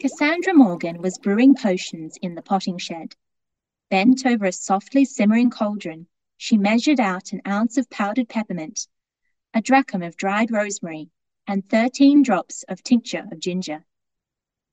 Cassandra 0.00 0.54
Morgan 0.54 1.02
was 1.02 1.18
brewing 1.18 1.56
potions 1.56 2.16
in 2.22 2.36
the 2.36 2.42
potting 2.42 2.78
shed. 2.78 3.16
Bent 3.90 4.24
over 4.24 4.44
a 4.44 4.52
softly 4.52 5.04
simmering 5.04 5.50
cauldron, 5.50 6.06
she 6.36 6.56
measured 6.56 7.00
out 7.00 7.32
an 7.32 7.42
ounce 7.44 7.76
of 7.76 7.90
powdered 7.90 8.28
peppermint, 8.28 8.86
a 9.52 9.60
drachm 9.60 10.04
of 10.04 10.16
dried 10.16 10.52
rosemary, 10.52 11.10
and 11.48 11.68
thirteen 11.68 12.22
drops 12.22 12.62
of 12.68 12.80
tincture 12.84 13.26
of 13.32 13.40
ginger. 13.40 13.84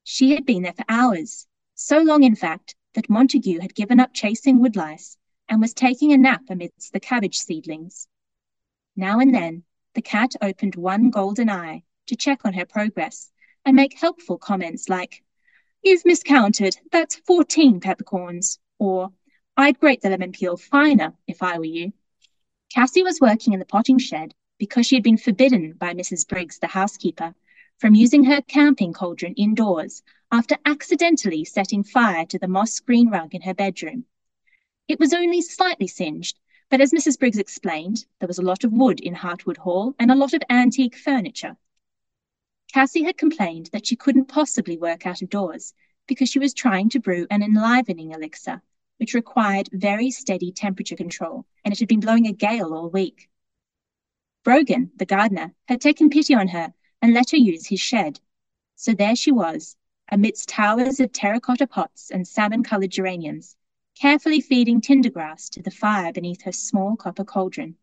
She 0.04 0.30
had 0.30 0.46
been 0.46 0.62
there 0.62 0.74
for 0.74 0.84
hours, 0.88 1.48
so 1.74 1.98
long, 1.98 2.22
in 2.22 2.36
fact, 2.36 2.76
that 2.94 3.10
Montague 3.10 3.58
had 3.58 3.74
given 3.74 3.98
up 3.98 4.14
chasing 4.14 4.60
woodlice 4.60 5.18
and 5.48 5.60
was 5.60 5.74
taking 5.74 6.12
a 6.12 6.16
nap 6.16 6.42
amidst 6.48 6.92
the 6.92 7.00
cabbage 7.00 7.38
seedlings. 7.38 8.06
Now 8.94 9.18
and 9.18 9.34
then, 9.34 9.64
the 9.94 10.02
cat 10.02 10.36
opened 10.40 10.76
one 10.76 11.10
golden 11.10 11.50
eye 11.50 11.82
to 12.06 12.14
check 12.14 12.44
on 12.44 12.52
her 12.52 12.64
progress 12.64 13.32
and 13.66 13.74
make 13.74 13.98
helpful 13.98 14.38
comments 14.38 14.88
like, 14.88 15.22
You've 15.82 16.06
miscounted, 16.06 16.76
that's 16.90 17.16
14 17.16 17.80
peppercorns, 17.80 18.58
or 18.78 19.12
I'd 19.56 19.78
grate 19.78 20.00
the 20.00 20.10
lemon 20.10 20.32
peel 20.32 20.56
finer 20.56 21.14
if 21.26 21.42
I 21.42 21.58
were 21.58 21.64
you. 21.64 21.92
Cassie 22.72 23.02
was 23.02 23.20
working 23.20 23.52
in 23.52 23.58
the 23.58 23.66
potting 23.66 23.98
shed 23.98 24.34
because 24.58 24.86
she 24.86 24.96
had 24.96 25.02
been 25.02 25.18
forbidden 25.18 25.72
by 25.72 25.94
Mrs. 25.94 26.26
Briggs, 26.26 26.58
the 26.58 26.68
housekeeper, 26.68 27.34
from 27.78 27.94
using 27.94 28.24
her 28.24 28.40
camping 28.40 28.92
cauldron 28.92 29.34
indoors 29.34 30.02
after 30.32 30.56
accidentally 30.64 31.44
setting 31.44 31.82
fire 31.82 32.24
to 32.26 32.38
the 32.38 32.48
moss 32.48 32.80
green 32.80 33.10
rug 33.10 33.34
in 33.34 33.42
her 33.42 33.54
bedroom. 33.54 34.04
It 34.88 34.98
was 35.00 35.12
only 35.12 35.42
slightly 35.42 35.88
singed, 35.88 36.38
but 36.70 36.80
as 36.80 36.92
Mrs. 36.92 37.18
Briggs 37.18 37.38
explained, 37.38 38.06
there 38.20 38.28
was 38.28 38.38
a 38.38 38.42
lot 38.42 38.64
of 38.64 38.72
wood 38.72 39.00
in 39.00 39.14
Hartwood 39.14 39.58
Hall 39.58 39.94
and 39.98 40.10
a 40.10 40.16
lot 40.16 40.34
of 40.34 40.42
antique 40.48 40.96
furniture. 40.96 41.56
Cassie 42.76 43.04
had 43.04 43.16
complained 43.16 43.70
that 43.72 43.86
she 43.86 43.96
couldn't 43.96 44.26
possibly 44.26 44.76
work 44.76 45.06
out 45.06 45.22
of 45.22 45.30
doors 45.30 45.72
because 46.06 46.28
she 46.28 46.38
was 46.38 46.52
trying 46.52 46.90
to 46.90 47.00
brew 47.00 47.26
an 47.30 47.42
enlivening 47.42 48.10
elixir, 48.10 48.60
which 48.98 49.14
required 49.14 49.70
very 49.72 50.10
steady 50.10 50.52
temperature 50.52 50.94
control, 50.94 51.46
and 51.64 51.72
it 51.72 51.80
had 51.80 51.88
been 51.88 52.00
blowing 52.00 52.26
a 52.26 52.34
gale 52.34 52.74
all 52.74 52.90
week. 52.90 53.30
Brogan, 54.44 54.90
the 54.94 55.06
gardener, 55.06 55.54
had 55.66 55.80
taken 55.80 56.10
pity 56.10 56.34
on 56.34 56.48
her 56.48 56.74
and 57.00 57.14
let 57.14 57.30
her 57.30 57.38
use 57.38 57.66
his 57.66 57.80
shed. 57.80 58.20
So 58.74 58.92
there 58.92 59.16
she 59.16 59.32
was, 59.32 59.74
amidst 60.12 60.50
towers 60.50 61.00
of 61.00 61.12
terracotta 61.12 61.66
pots 61.66 62.10
and 62.10 62.28
salmon 62.28 62.62
coloured 62.62 62.90
geraniums, 62.90 63.56
carefully 63.94 64.42
feeding 64.42 64.82
tinder 64.82 65.08
grass 65.08 65.48
to 65.48 65.62
the 65.62 65.70
fire 65.70 66.12
beneath 66.12 66.42
her 66.42 66.52
small 66.52 66.94
copper 66.94 67.24
cauldron. 67.24 67.78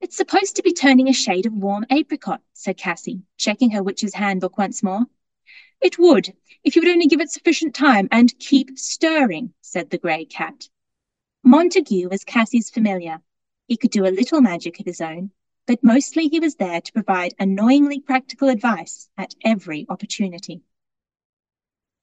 It's 0.00 0.16
supposed 0.16 0.56
to 0.56 0.62
be 0.62 0.72
turning 0.72 1.08
a 1.08 1.12
shade 1.12 1.46
of 1.46 1.52
warm 1.52 1.84
apricot, 1.90 2.40
said 2.52 2.76
Cassie, 2.76 3.22
checking 3.36 3.72
her 3.72 3.82
witch's 3.82 4.14
handbook 4.14 4.56
once 4.56 4.82
more. 4.82 5.06
It 5.80 5.98
would, 5.98 6.34
if 6.62 6.76
you 6.76 6.82
would 6.82 6.90
only 6.90 7.06
give 7.06 7.20
it 7.20 7.30
sufficient 7.30 7.74
time 7.74 8.08
and 8.12 8.38
keep 8.38 8.78
stirring, 8.78 9.54
said 9.60 9.90
the 9.90 9.98
grey 9.98 10.24
cat. 10.24 10.68
Montague 11.42 12.08
was 12.08 12.24
Cassie's 12.24 12.70
familiar. 12.70 13.20
He 13.66 13.76
could 13.76 13.90
do 13.90 14.06
a 14.06 14.14
little 14.14 14.40
magic 14.40 14.78
of 14.78 14.86
his 14.86 15.00
own, 15.00 15.30
but 15.66 15.82
mostly 15.82 16.28
he 16.28 16.40
was 16.40 16.54
there 16.54 16.80
to 16.80 16.92
provide 16.92 17.34
annoyingly 17.38 18.00
practical 18.00 18.48
advice 18.48 19.08
at 19.18 19.34
every 19.44 19.84
opportunity. 19.88 20.62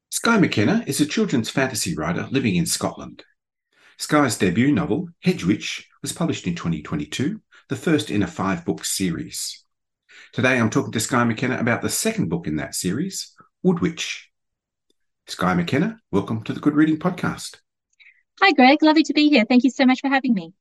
Skye 0.10 0.40
McKenna 0.40 0.84
is 0.86 1.00
a 1.00 1.06
children's 1.06 1.50
fantasy 1.50 1.96
writer 1.96 2.28
living 2.30 2.56
in 2.56 2.66
Scotland. 2.66 3.24
Skye's 3.98 4.38
debut 4.38 4.72
novel, 4.72 5.10
Hedge 5.22 5.46
Witch, 5.46 5.90
was 6.02 6.14
published 6.14 6.46
in 6.48 6.56
2022 6.56 7.42
the 7.68 7.76
first 7.76 8.12
in 8.12 8.22
a 8.22 8.28
five 8.28 8.64
book 8.64 8.86
series. 8.86 9.64
Today 10.34 10.60
I'm 10.60 10.70
talking 10.70 10.92
to 10.92 11.00
Skye 11.00 11.24
McKenna 11.24 11.58
about 11.58 11.82
the 11.82 11.90
second 11.90 12.30
book 12.30 12.46
in 12.46 12.58
that 12.58 12.76
series, 12.76 13.34
Woodwitch. 13.66 14.26
Skye 15.28 15.56
McKenna, 15.56 15.98
welcome 16.12 16.44
to 16.44 16.54
the 16.54 16.60
Good 16.60 16.76
Reading 16.76 16.98
Podcast. 16.98 17.58
Hi, 18.40 18.52
Greg. 18.52 18.84
Lovely 18.84 19.02
to 19.04 19.14
be 19.14 19.30
here. 19.30 19.46
Thank 19.50 19.64
you 19.64 19.72
so 19.72 19.86
much 19.86 20.02
for 20.02 20.10
having 20.10 20.36
me. 20.36 20.54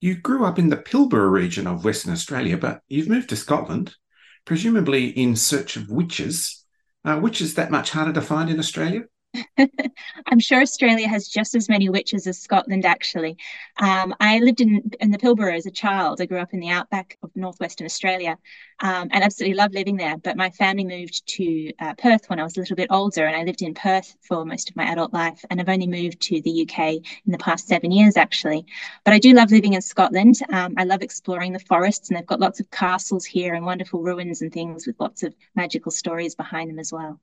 You 0.00 0.16
grew 0.16 0.44
up 0.44 0.58
in 0.58 0.68
the 0.68 0.76
Pilbara 0.76 1.30
region 1.30 1.68
of 1.68 1.84
Western 1.84 2.12
Australia, 2.12 2.56
but 2.56 2.80
you've 2.88 3.08
moved 3.08 3.28
to 3.28 3.36
Scotland, 3.36 3.94
presumably 4.44 5.08
in 5.10 5.36
search 5.36 5.76
of 5.76 5.90
witches. 5.90 6.64
Uh, 7.04 7.20
witches 7.22 7.54
that 7.54 7.70
much 7.70 7.90
harder 7.90 8.12
to 8.12 8.20
find 8.20 8.50
in 8.50 8.58
Australia? 8.58 9.02
I'm 10.26 10.38
sure 10.38 10.60
Australia 10.60 11.08
has 11.08 11.28
just 11.28 11.54
as 11.54 11.68
many 11.68 11.88
witches 11.88 12.26
as 12.26 12.38
Scotland, 12.38 12.84
actually. 12.84 13.36
Um, 13.78 14.14
I 14.20 14.38
lived 14.38 14.60
in, 14.60 14.90
in 15.00 15.10
the 15.10 15.18
Pilbara 15.18 15.56
as 15.56 15.66
a 15.66 15.70
child. 15.70 16.20
I 16.20 16.26
grew 16.26 16.38
up 16.38 16.54
in 16.54 16.60
the 16.60 16.70
outback 16.70 17.18
of 17.22 17.30
northwestern 17.34 17.84
Australia 17.84 18.38
um, 18.80 19.08
and 19.12 19.24
absolutely 19.24 19.56
loved 19.56 19.74
living 19.74 19.96
there. 19.96 20.16
But 20.16 20.36
my 20.36 20.50
family 20.50 20.84
moved 20.84 21.26
to 21.36 21.72
uh, 21.80 21.94
Perth 21.94 22.28
when 22.28 22.40
I 22.40 22.44
was 22.44 22.56
a 22.56 22.60
little 22.60 22.76
bit 22.76 22.88
older, 22.90 23.26
and 23.26 23.36
I 23.36 23.44
lived 23.44 23.62
in 23.62 23.74
Perth 23.74 24.16
for 24.22 24.44
most 24.44 24.70
of 24.70 24.76
my 24.76 24.84
adult 24.84 25.12
life. 25.12 25.44
And 25.50 25.60
I've 25.60 25.68
only 25.68 25.86
moved 25.86 26.20
to 26.22 26.40
the 26.40 26.62
UK 26.62 26.94
in 27.26 27.32
the 27.32 27.38
past 27.38 27.66
seven 27.66 27.90
years, 27.90 28.16
actually. 28.16 28.66
But 29.04 29.14
I 29.14 29.18
do 29.18 29.32
love 29.32 29.50
living 29.50 29.74
in 29.74 29.82
Scotland. 29.82 30.36
Um, 30.52 30.74
I 30.76 30.84
love 30.84 31.02
exploring 31.02 31.52
the 31.52 31.58
forests, 31.60 32.08
and 32.08 32.16
they've 32.16 32.26
got 32.26 32.40
lots 32.40 32.60
of 32.60 32.70
castles 32.70 33.24
here 33.24 33.54
and 33.54 33.64
wonderful 33.64 34.02
ruins 34.02 34.42
and 34.42 34.52
things 34.52 34.86
with 34.86 34.96
lots 35.00 35.22
of 35.22 35.34
magical 35.54 35.92
stories 35.92 36.34
behind 36.34 36.70
them 36.70 36.78
as 36.78 36.92
well. 36.92 37.20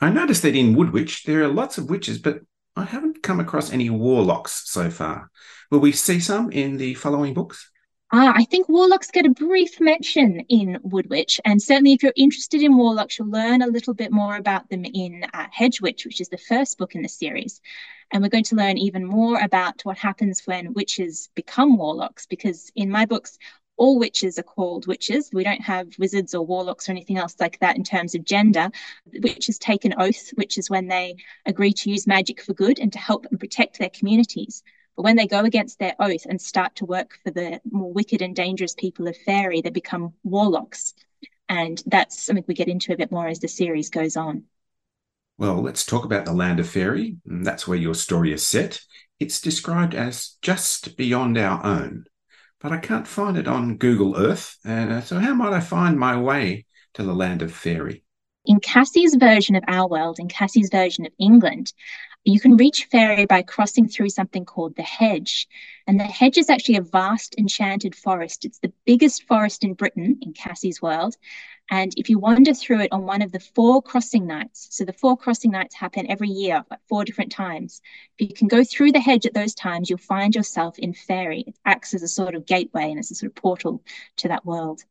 I 0.00 0.10
noticed 0.10 0.42
that 0.42 0.54
in 0.54 0.74
Woodwitch 0.74 1.24
there 1.24 1.42
are 1.42 1.48
lots 1.48 1.78
of 1.78 1.88
witches, 1.88 2.18
but 2.18 2.40
I 2.76 2.84
haven't 2.84 3.22
come 3.22 3.40
across 3.40 3.72
any 3.72 3.88
warlocks 3.88 4.62
so 4.66 4.90
far. 4.90 5.30
Will 5.70 5.78
we 5.78 5.92
see 5.92 6.20
some 6.20 6.50
in 6.52 6.76
the 6.76 6.94
following 6.94 7.32
books? 7.32 7.70
Ah, 8.12 8.32
I 8.36 8.44
think 8.44 8.68
warlocks 8.68 9.10
get 9.10 9.26
a 9.26 9.30
brief 9.30 9.80
mention 9.80 10.40
in 10.48 10.78
Woodwitch, 10.84 11.40
and 11.44 11.60
certainly 11.60 11.92
if 11.92 12.04
you're 12.04 12.12
interested 12.14 12.62
in 12.62 12.76
warlocks, 12.76 13.18
you'll 13.18 13.30
learn 13.30 13.62
a 13.62 13.66
little 13.66 13.94
bit 13.94 14.12
more 14.12 14.36
about 14.36 14.68
them 14.70 14.84
in 14.84 15.24
uh, 15.34 15.46
Hedgewitch, 15.50 16.04
which 16.04 16.20
is 16.20 16.28
the 16.28 16.38
first 16.38 16.78
book 16.78 16.94
in 16.94 17.02
the 17.02 17.08
series. 17.08 17.60
And 18.12 18.22
we're 18.22 18.28
going 18.28 18.44
to 18.44 18.54
learn 18.54 18.78
even 18.78 19.04
more 19.04 19.40
about 19.40 19.80
what 19.82 19.98
happens 19.98 20.42
when 20.44 20.72
witches 20.74 21.30
become 21.34 21.76
warlocks, 21.76 22.26
because 22.26 22.70
in 22.76 22.90
my 22.90 23.06
books, 23.06 23.38
all 23.76 23.98
witches 23.98 24.38
are 24.38 24.42
called 24.42 24.86
witches. 24.86 25.30
We 25.32 25.44
don't 25.44 25.60
have 25.60 25.98
wizards 25.98 26.34
or 26.34 26.44
warlocks 26.44 26.88
or 26.88 26.92
anything 26.92 27.18
else 27.18 27.36
like 27.38 27.58
that 27.60 27.76
in 27.76 27.84
terms 27.84 28.14
of 28.14 28.24
gender. 28.24 28.70
Witches 29.12 29.58
take 29.58 29.84
an 29.84 29.94
oath, 29.98 30.30
which 30.34 30.58
is 30.58 30.70
when 30.70 30.88
they 30.88 31.16
agree 31.44 31.72
to 31.72 31.90
use 31.90 32.06
magic 32.06 32.40
for 32.40 32.54
good 32.54 32.78
and 32.78 32.92
to 32.92 32.98
help 32.98 33.26
and 33.30 33.38
protect 33.38 33.78
their 33.78 33.90
communities. 33.90 34.62
But 34.96 35.02
when 35.02 35.16
they 35.16 35.26
go 35.26 35.44
against 35.44 35.78
their 35.78 35.94
oath 35.98 36.24
and 36.26 36.40
start 36.40 36.76
to 36.76 36.86
work 36.86 37.18
for 37.22 37.30
the 37.30 37.60
more 37.70 37.92
wicked 37.92 38.22
and 38.22 38.34
dangerous 38.34 38.74
people 38.74 39.08
of 39.08 39.16
fairy, 39.16 39.60
they 39.60 39.70
become 39.70 40.14
warlocks. 40.24 40.94
And 41.48 41.82
that's 41.86 42.22
something 42.22 42.44
we 42.48 42.54
get 42.54 42.68
into 42.68 42.92
a 42.92 42.96
bit 42.96 43.12
more 43.12 43.28
as 43.28 43.40
the 43.40 43.48
series 43.48 43.90
goes 43.90 44.16
on. 44.16 44.44
Well, 45.38 45.60
let's 45.60 45.84
talk 45.84 46.06
about 46.06 46.24
the 46.24 46.32
land 46.32 46.60
of 46.60 46.68
fairy. 46.68 47.18
That's 47.26 47.68
where 47.68 47.76
your 47.76 47.94
story 47.94 48.32
is 48.32 48.44
set. 48.44 48.80
It's 49.20 49.40
described 49.40 49.94
as 49.94 50.36
just 50.40 50.96
beyond 50.96 51.36
our 51.36 51.64
own 51.64 52.06
but 52.66 52.74
I 52.74 52.78
can't 52.78 53.06
find 53.06 53.38
it 53.38 53.46
on 53.46 53.76
Google 53.76 54.16
Earth. 54.16 54.58
And 54.64 54.90
uh, 54.90 55.00
so, 55.00 55.20
how 55.20 55.34
might 55.34 55.52
I 55.52 55.60
find 55.60 55.96
my 55.96 56.18
way 56.18 56.66
to 56.94 57.04
the 57.04 57.14
land 57.14 57.40
of 57.42 57.52
fairy? 57.52 58.02
In 58.46 58.60
Cassie's 58.60 59.16
version 59.16 59.56
of 59.56 59.64
our 59.66 59.88
world, 59.88 60.20
in 60.20 60.28
Cassie's 60.28 60.70
version 60.70 61.04
of 61.04 61.12
England, 61.18 61.72
you 62.22 62.38
can 62.38 62.56
reach 62.56 62.84
fairy 62.84 63.26
by 63.26 63.42
crossing 63.42 63.88
through 63.88 64.10
something 64.10 64.44
called 64.44 64.76
the 64.76 64.84
hedge. 64.84 65.48
And 65.88 65.98
the 65.98 66.04
hedge 66.04 66.38
is 66.38 66.48
actually 66.48 66.76
a 66.76 66.82
vast 66.82 67.34
enchanted 67.38 67.96
forest. 67.96 68.44
It's 68.44 68.60
the 68.60 68.72
biggest 68.84 69.24
forest 69.24 69.64
in 69.64 69.74
Britain 69.74 70.18
in 70.22 70.32
Cassie's 70.32 70.80
world. 70.80 71.16
And 71.72 71.92
if 71.96 72.08
you 72.08 72.20
wander 72.20 72.54
through 72.54 72.82
it 72.82 72.92
on 72.92 73.04
one 73.04 73.20
of 73.20 73.32
the 73.32 73.40
four 73.40 73.82
crossing 73.82 74.28
nights, 74.28 74.68
so 74.70 74.84
the 74.84 74.92
four 74.92 75.16
crossing 75.16 75.50
nights 75.50 75.74
happen 75.74 76.08
every 76.08 76.28
year 76.28 76.64
at 76.70 76.80
four 76.88 77.04
different 77.04 77.32
times. 77.32 77.80
If 78.16 78.28
you 78.28 78.34
can 78.34 78.46
go 78.46 78.62
through 78.62 78.92
the 78.92 79.00
hedge 79.00 79.26
at 79.26 79.34
those 79.34 79.54
times, 79.56 79.90
you'll 79.90 79.98
find 79.98 80.36
yourself 80.36 80.78
in 80.78 80.94
fairy. 80.94 81.42
It 81.48 81.58
acts 81.64 81.94
as 81.94 82.02
a 82.04 82.08
sort 82.08 82.36
of 82.36 82.46
gateway 82.46 82.90
and 82.90 83.00
as 83.00 83.10
a 83.10 83.16
sort 83.16 83.30
of 83.30 83.34
portal 83.34 83.82
to 84.18 84.28
that 84.28 84.46
world. 84.46 84.84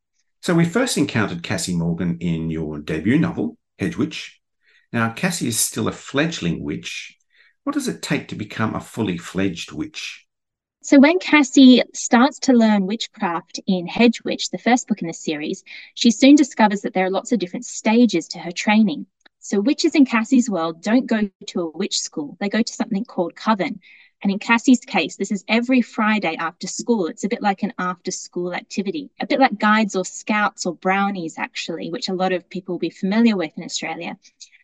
So 0.46 0.54
we 0.54 0.66
first 0.66 0.96
encountered 0.96 1.42
Cassie 1.42 1.76
Morgan 1.76 2.20
in 2.20 2.52
your 2.52 2.78
debut 2.78 3.18
novel, 3.18 3.58
Hedge 3.80 3.98
Witch. 3.98 4.40
Now, 4.94 5.12
Cassie 5.12 5.48
is 5.48 5.60
still 5.60 5.88
a 5.88 5.92
fledgling 5.92 6.64
witch. 6.64 7.18
What 7.64 7.74
does 7.74 7.88
it 7.88 8.04
take 8.04 8.28
to 8.28 8.36
become 8.36 8.76
a 8.76 8.80
fully 8.80 9.18
fledged 9.18 9.72
witch? 9.72 10.28
So 10.84 11.00
when 11.00 11.18
Cassie 11.18 11.82
starts 11.96 12.38
to 12.42 12.54
learn 12.54 12.86
witchcraft 12.86 13.60
in 13.66 13.88
Hedge 13.88 14.24
Witch, 14.24 14.52
the 14.52 14.60
first 14.60 14.88
book 14.88 15.02
in 15.02 15.08
the 15.08 15.16
series, 15.16 15.64
she 15.96 16.12
soon 16.12 16.36
discovers 16.36 16.82
that 16.82 16.94
there 16.94 17.08
are 17.08 17.10
lots 17.10 17.32
of 17.32 17.40
different 17.40 17.66
stages 17.66 18.28
to 18.28 18.38
her 18.38 18.52
training. 18.52 19.08
So 19.40 19.60
witches 19.60 19.96
in 19.96 20.06
Cassie's 20.06 20.48
world 20.48 20.84
don't 20.84 21.08
go 21.08 21.28
to 21.48 21.62
a 21.62 21.72
witch 21.76 22.00
school. 22.00 22.38
They 22.40 22.50
go 22.50 22.62
to 22.62 22.74
something 22.74 23.04
called 23.04 23.36
Coven. 23.36 23.80
And 24.26 24.32
in 24.32 24.40
Cassie's 24.40 24.80
case, 24.80 25.18
this 25.18 25.32
is 25.32 25.46
every 25.48 25.84
Friday 25.84 26.36
after 26.36 26.66
school. 26.66 27.06
It's 27.06 27.24
a 27.24 27.30
bit 27.30 27.44
like 27.44 27.62
an 27.62 27.74
after 27.78 28.10
school 28.10 28.56
activity, 28.56 29.12
a 29.20 29.28
bit 29.28 29.40
like 29.40 29.60
guides 29.60 29.96
or 29.96 30.04
scouts 30.04 30.66
or 30.66 30.74
brownies, 30.74 31.38
actually, 31.38 31.92
which 31.92 32.10
a 32.10 32.14
lot 32.16 32.34
of 32.34 32.50
people 32.50 32.74
will 32.74 32.80
be 32.80 32.90
familiar 32.90 33.38
with 33.38 33.56
in 33.56 33.64
Australia. 33.64 34.18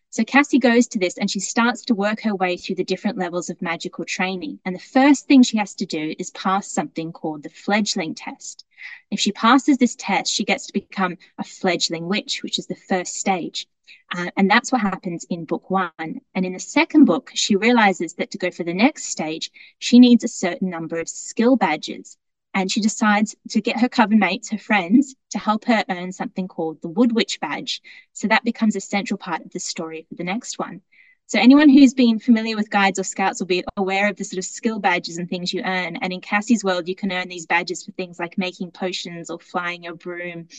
So 0.09 0.23
Cassie 0.23 0.57
goes 0.57 0.87
to 0.87 0.97
this 0.97 1.19
and 1.19 1.29
she 1.29 1.39
starts 1.39 1.85
to 1.85 1.93
work 1.93 2.21
her 2.21 2.33
way 2.33 2.57
through 2.57 2.77
the 2.77 2.83
different 2.83 3.19
levels 3.19 3.51
of 3.51 3.61
magical 3.61 4.03
training. 4.03 4.57
And 4.65 4.73
the 4.73 4.79
first 4.79 5.27
thing 5.27 5.43
she 5.43 5.59
has 5.59 5.75
to 5.75 5.85
do 5.85 6.15
is 6.17 6.31
pass 6.31 6.67
something 6.67 7.11
called 7.11 7.43
the 7.43 7.49
fledgling 7.49 8.15
test. 8.15 8.65
If 9.11 9.19
she 9.19 9.31
passes 9.31 9.77
this 9.77 9.95
test, 9.95 10.33
she 10.33 10.43
gets 10.43 10.65
to 10.65 10.73
become 10.73 11.19
a 11.37 11.43
fledgling 11.43 12.07
witch, 12.07 12.41
which 12.41 12.57
is 12.57 12.65
the 12.65 12.73
first 12.73 13.13
stage. 13.13 13.67
Uh, 14.15 14.31
and 14.37 14.49
that's 14.49 14.71
what 14.71 14.81
happens 14.81 15.25
in 15.29 15.45
book 15.45 15.69
one. 15.69 15.91
And 16.35 16.45
in 16.45 16.53
the 16.53 16.59
second 16.59 17.05
book, 17.05 17.31
she 17.33 17.55
realizes 17.55 18.13
that 18.15 18.31
to 18.31 18.37
go 18.37 18.51
for 18.51 18.63
the 18.63 18.73
next 18.73 19.05
stage, 19.05 19.51
she 19.79 19.99
needs 19.99 20.23
a 20.23 20.27
certain 20.27 20.69
number 20.69 20.99
of 20.99 21.09
skill 21.09 21.55
badges 21.55 22.17
and 22.53 22.71
she 22.71 22.81
decides 22.81 23.35
to 23.49 23.61
get 23.61 23.79
her 23.79 23.89
coven 23.89 24.19
mates, 24.19 24.49
her 24.49 24.57
friends, 24.57 25.15
to 25.29 25.39
help 25.39 25.65
her 25.65 25.85
earn 25.89 26.11
something 26.11 26.47
called 26.47 26.81
the 26.81 26.89
Wood 26.89 27.13
Witch 27.13 27.39
Badge. 27.39 27.81
So 28.13 28.27
that 28.27 28.43
becomes 28.43 28.75
a 28.75 28.81
central 28.81 29.17
part 29.17 29.45
of 29.45 29.51
the 29.51 29.59
story 29.59 30.05
for 30.09 30.15
the 30.15 30.23
next 30.23 30.59
one. 30.59 30.81
So 31.31 31.39
anyone 31.39 31.69
who's 31.69 31.93
been 31.93 32.19
familiar 32.19 32.57
with 32.57 32.69
guides 32.69 32.99
or 32.99 33.05
scouts 33.05 33.39
will 33.39 33.47
be 33.47 33.63
aware 33.77 34.09
of 34.09 34.17
the 34.17 34.25
sort 34.25 34.39
of 34.39 34.43
skill 34.43 34.79
badges 34.79 35.17
and 35.17 35.29
things 35.29 35.53
you 35.53 35.61
earn. 35.61 35.95
And 35.95 36.11
in 36.11 36.19
Cassie's 36.19 36.61
world, 36.61 36.89
you 36.89 36.95
can 36.95 37.09
earn 37.09 37.29
these 37.29 37.45
badges 37.45 37.85
for 37.85 37.93
things 37.93 38.19
like 38.19 38.37
making 38.37 38.71
potions 38.71 39.29
or 39.29 39.39
flying 39.39 39.81
your 39.81 39.95
broom 39.95 40.49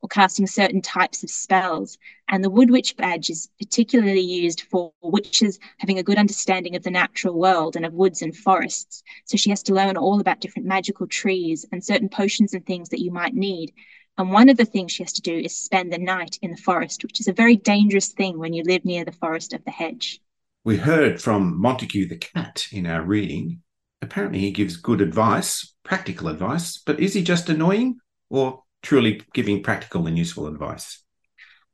or 0.00 0.08
casting 0.08 0.46
certain 0.46 0.80
types 0.80 1.22
of 1.22 1.28
spells. 1.28 1.98
And 2.30 2.42
the 2.42 2.48
Wood 2.48 2.70
Witch 2.70 2.96
badge 2.96 3.28
is 3.28 3.50
particularly 3.58 4.22
used 4.22 4.62
for 4.62 4.94
witches 5.02 5.58
having 5.76 5.98
a 5.98 6.02
good 6.02 6.16
understanding 6.16 6.76
of 6.76 6.82
the 6.82 6.90
natural 6.90 7.38
world 7.38 7.76
and 7.76 7.84
of 7.84 7.92
woods 7.92 8.22
and 8.22 8.34
forests. 8.34 9.02
So 9.26 9.36
she 9.36 9.50
has 9.50 9.62
to 9.64 9.74
learn 9.74 9.98
all 9.98 10.18
about 10.18 10.40
different 10.40 10.66
magical 10.66 11.06
trees 11.06 11.66
and 11.70 11.84
certain 11.84 12.08
potions 12.08 12.54
and 12.54 12.64
things 12.64 12.88
that 12.88 13.02
you 13.02 13.10
might 13.10 13.34
need. 13.34 13.74
And 14.18 14.30
one 14.30 14.48
of 14.48 14.56
the 14.56 14.64
things 14.64 14.92
she 14.92 15.02
has 15.02 15.12
to 15.14 15.22
do 15.22 15.36
is 15.36 15.56
spend 15.56 15.92
the 15.92 15.98
night 15.98 16.38
in 16.42 16.50
the 16.50 16.56
forest, 16.56 17.02
which 17.02 17.20
is 17.20 17.28
a 17.28 17.32
very 17.32 17.56
dangerous 17.56 18.08
thing 18.08 18.38
when 18.38 18.52
you 18.52 18.62
live 18.62 18.84
near 18.84 19.04
the 19.04 19.12
forest 19.12 19.52
of 19.52 19.64
the 19.64 19.70
hedge. 19.70 20.20
We 20.64 20.76
heard 20.76 21.20
from 21.20 21.60
Montague 21.60 22.08
the 22.08 22.16
cat 22.16 22.66
in 22.70 22.86
our 22.86 23.02
reading. 23.02 23.62
Apparently, 24.00 24.40
he 24.40 24.50
gives 24.50 24.76
good 24.76 25.00
advice, 25.00 25.74
practical 25.82 26.28
advice, 26.28 26.78
but 26.78 27.00
is 27.00 27.14
he 27.14 27.22
just 27.22 27.48
annoying 27.48 27.98
or 28.30 28.62
truly 28.82 29.22
giving 29.32 29.62
practical 29.62 30.06
and 30.06 30.18
useful 30.18 30.46
advice? 30.46 31.02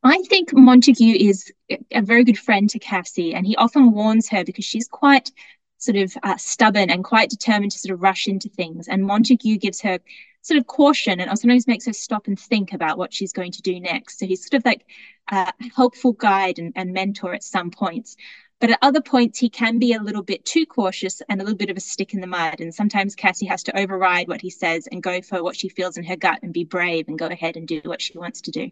I 0.03 0.23
think 0.29 0.55
Montague 0.55 1.17
is 1.19 1.53
a 1.91 2.03
very 2.03 2.23
good 2.23 2.39
friend 2.39 2.71
to 2.71 2.79
Cassie, 2.79 3.35
and 3.35 3.47
he 3.47 3.57
often 3.57 3.93
warns 3.93 4.29
her 4.29 4.45
because 4.45 4.65
she's 4.65 4.87
quite 4.87 5.33
sort 5.79 5.97
of 5.97 6.17
uh, 6.23 6.37
stubborn 6.37 6.91
and 6.91 7.05
quite 7.05 7.31
determined 7.31 7.73
to 7.73 7.79
sort 7.79 7.95
of 7.95 8.03
rush 8.03 8.27
into 8.29 8.49
things. 8.49 8.89
And 8.89 9.05
Montague 9.05 9.59
gives 9.59 9.81
her 9.81 9.99
sort 10.49 10.59
of 10.59 10.67
caution 10.67 11.21
and 11.21 11.39
sometimes 11.39 11.67
makes 11.67 11.87
her 11.87 11.93
stop 11.93 12.27
and 12.27 12.39
think 12.39 12.73
about 12.73 12.99
what 12.99 13.13
she's 13.13 13.33
going 13.33 13.53
to 13.53 13.63
do 13.63 13.79
next. 13.79 14.19
So 14.19 14.27
he's 14.27 14.43
sort 14.43 14.55
of 14.55 14.65
like 14.65 14.85
a 15.31 15.53
helpful 15.77 16.13
guide 16.13 16.59
and, 16.59 16.73
and 16.75 16.93
mentor 16.93 17.35
at 17.35 17.45
some 17.45 17.71
points. 17.71 18.17
But 18.61 18.71
at 18.71 18.79
other 18.83 19.01
points, 19.01 19.39
he 19.39 19.51
can 19.51 19.79
be 19.79 19.93
a 19.93 20.03
little 20.03 20.23
bit 20.23 20.45
too 20.45 20.67
cautious 20.67 21.23
and 21.29 21.41
a 21.41 21.45
little 21.45 21.57
bit 21.57 21.71
of 21.71 21.77
a 21.77 21.81
stick 21.81 22.13
in 22.13 22.21
the 22.21 22.27
mud. 22.27 22.61
And 22.61 22.75
sometimes 22.75 23.15
Cassie 23.15 23.47
has 23.47 23.63
to 23.65 23.79
override 23.79 24.27
what 24.27 24.41
he 24.41 24.51
says 24.51 24.89
and 24.91 25.01
go 25.03 25.23
for 25.23 25.45
what 25.45 25.55
she 25.55 25.69
feels 25.69 25.97
in 25.97 26.05
her 26.05 26.17
gut 26.17 26.41
and 26.43 26.53
be 26.53 26.65
brave 26.65 27.07
and 27.07 27.19
go 27.19 27.27
ahead 27.27 27.57
and 27.57 27.69
do 27.69 27.81
what 27.85 28.03
she 28.03 28.19
wants 28.19 28.41
to 28.43 28.51
do. 28.51 28.71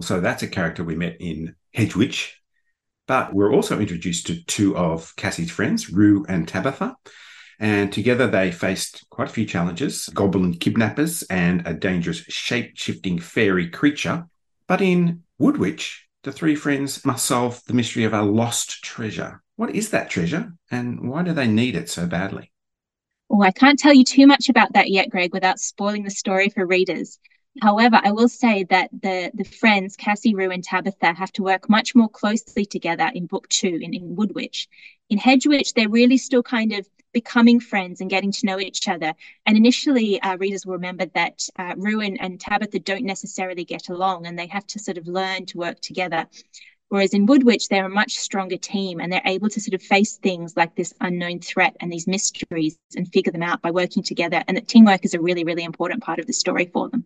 So 0.00 0.20
that's 0.20 0.42
a 0.42 0.48
character 0.48 0.82
we 0.82 0.96
met 0.96 1.16
in 1.20 1.54
Hedge 1.72 1.94
Witch. 1.94 2.40
But 3.06 3.32
we're 3.32 3.54
also 3.54 3.78
introduced 3.78 4.26
to 4.26 4.44
two 4.44 4.76
of 4.76 5.14
Cassie's 5.16 5.50
friends, 5.50 5.90
Rue 5.90 6.26
and 6.28 6.46
Tabitha. 6.46 6.96
And 7.58 7.92
together 7.92 8.28
they 8.28 8.52
faced 8.52 9.04
quite 9.10 9.28
a 9.28 9.32
few 9.32 9.44
challenges 9.44 10.08
goblin 10.14 10.54
kidnappers 10.54 11.22
and 11.24 11.66
a 11.66 11.74
dangerous 11.74 12.18
shape 12.18 12.72
shifting 12.74 13.18
fairy 13.18 13.68
creature. 13.68 14.26
But 14.66 14.80
in 14.80 15.22
Woodwitch, 15.40 16.02
the 16.22 16.32
three 16.32 16.54
friends 16.54 17.04
must 17.04 17.24
solve 17.24 17.62
the 17.66 17.74
mystery 17.74 18.04
of 18.04 18.12
a 18.12 18.22
lost 18.22 18.82
treasure. 18.84 19.42
What 19.56 19.74
is 19.74 19.90
that 19.90 20.10
treasure 20.10 20.52
and 20.70 21.08
why 21.08 21.22
do 21.22 21.32
they 21.32 21.48
need 21.48 21.74
it 21.74 21.88
so 21.88 22.06
badly? 22.06 22.52
Oh, 23.30 23.42
I 23.42 23.50
can't 23.50 23.78
tell 23.78 23.92
you 23.92 24.04
too 24.04 24.26
much 24.26 24.48
about 24.48 24.72
that 24.72 24.88
yet, 24.88 25.10
Greg, 25.10 25.34
without 25.34 25.58
spoiling 25.58 26.04
the 26.04 26.10
story 26.10 26.48
for 26.48 26.64
readers. 26.64 27.18
However, 27.60 28.00
I 28.02 28.12
will 28.12 28.28
say 28.28 28.64
that 28.64 28.90
the, 29.02 29.30
the 29.34 29.44
friends, 29.44 29.96
Cassie, 29.96 30.34
Rue, 30.34 30.50
and 30.50 30.62
Tabitha, 30.62 31.12
have 31.12 31.32
to 31.32 31.42
work 31.42 31.68
much 31.68 31.94
more 31.94 32.08
closely 32.08 32.64
together 32.64 33.10
in 33.14 33.26
book 33.26 33.48
two, 33.48 33.78
in, 33.82 33.94
in 33.94 34.14
Wood 34.14 34.34
Witch. 34.34 34.68
In 35.10 35.18
Hedgewitch, 35.18 35.74
they're 35.74 35.88
really 35.88 36.18
still 36.18 36.42
kind 36.42 36.72
of 36.72 36.86
becoming 37.20 37.58
friends 37.58 38.00
and 38.00 38.08
getting 38.08 38.30
to 38.30 38.46
know 38.46 38.60
each 38.60 38.86
other. 38.86 39.12
And 39.44 39.56
initially, 39.56 40.22
uh, 40.22 40.36
readers 40.36 40.64
will 40.64 40.74
remember 40.74 41.06
that 41.14 41.48
uh, 41.58 41.74
Rue 41.76 42.00
and, 42.00 42.16
and 42.20 42.40
Tabitha 42.40 42.78
don't 42.78 43.04
necessarily 43.04 43.64
get 43.64 43.88
along 43.88 44.26
and 44.26 44.38
they 44.38 44.46
have 44.46 44.66
to 44.68 44.78
sort 44.78 44.98
of 44.98 45.08
learn 45.08 45.44
to 45.46 45.58
work 45.58 45.80
together. 45.80 46.26
Whereas 46.90 47.14
in 47.14 47.26
Woodwitch, 47.26 47.68
they're 47.68 47.86
a 47.86 48.00
much 48.02 48.14
stronger 48.16 48.56
team 48.56 49.00
and 49.00 49.12
they're 49.12 49.32
able 49.34 49.48
to 49.50 49.60
sort 49.60 49.74
of 49.74 49.82
face 49.82 50.16
things 50.16 50.56
like 50.56 50.76
this 50.76 50.94
unknown 51.00 51.40
threat 51.40 51.76
and 51.80 51.92
these 51.92 52.06
mysteries 52.06 52.78
and 52.96 53.12
figure 53.12 53.32
them 53.32 53.42
out 53.42 53.62
by 53.62 53.72
working 53.72 54.04
together. 54.04 54.44
And 54.46 54.56
that 54.56 54.68
teamwork 54.68 55.04
is 55.04 55.14
a 55.14 55.20
really, 55.20 55.42
really 55.42 55.64
important 55.64 56.04
part 56.04 56.20
of 56.20 56.26
the 56.26 56.32
story 56.32 56.70
for 56.72 56.88
them. 56.88 57.04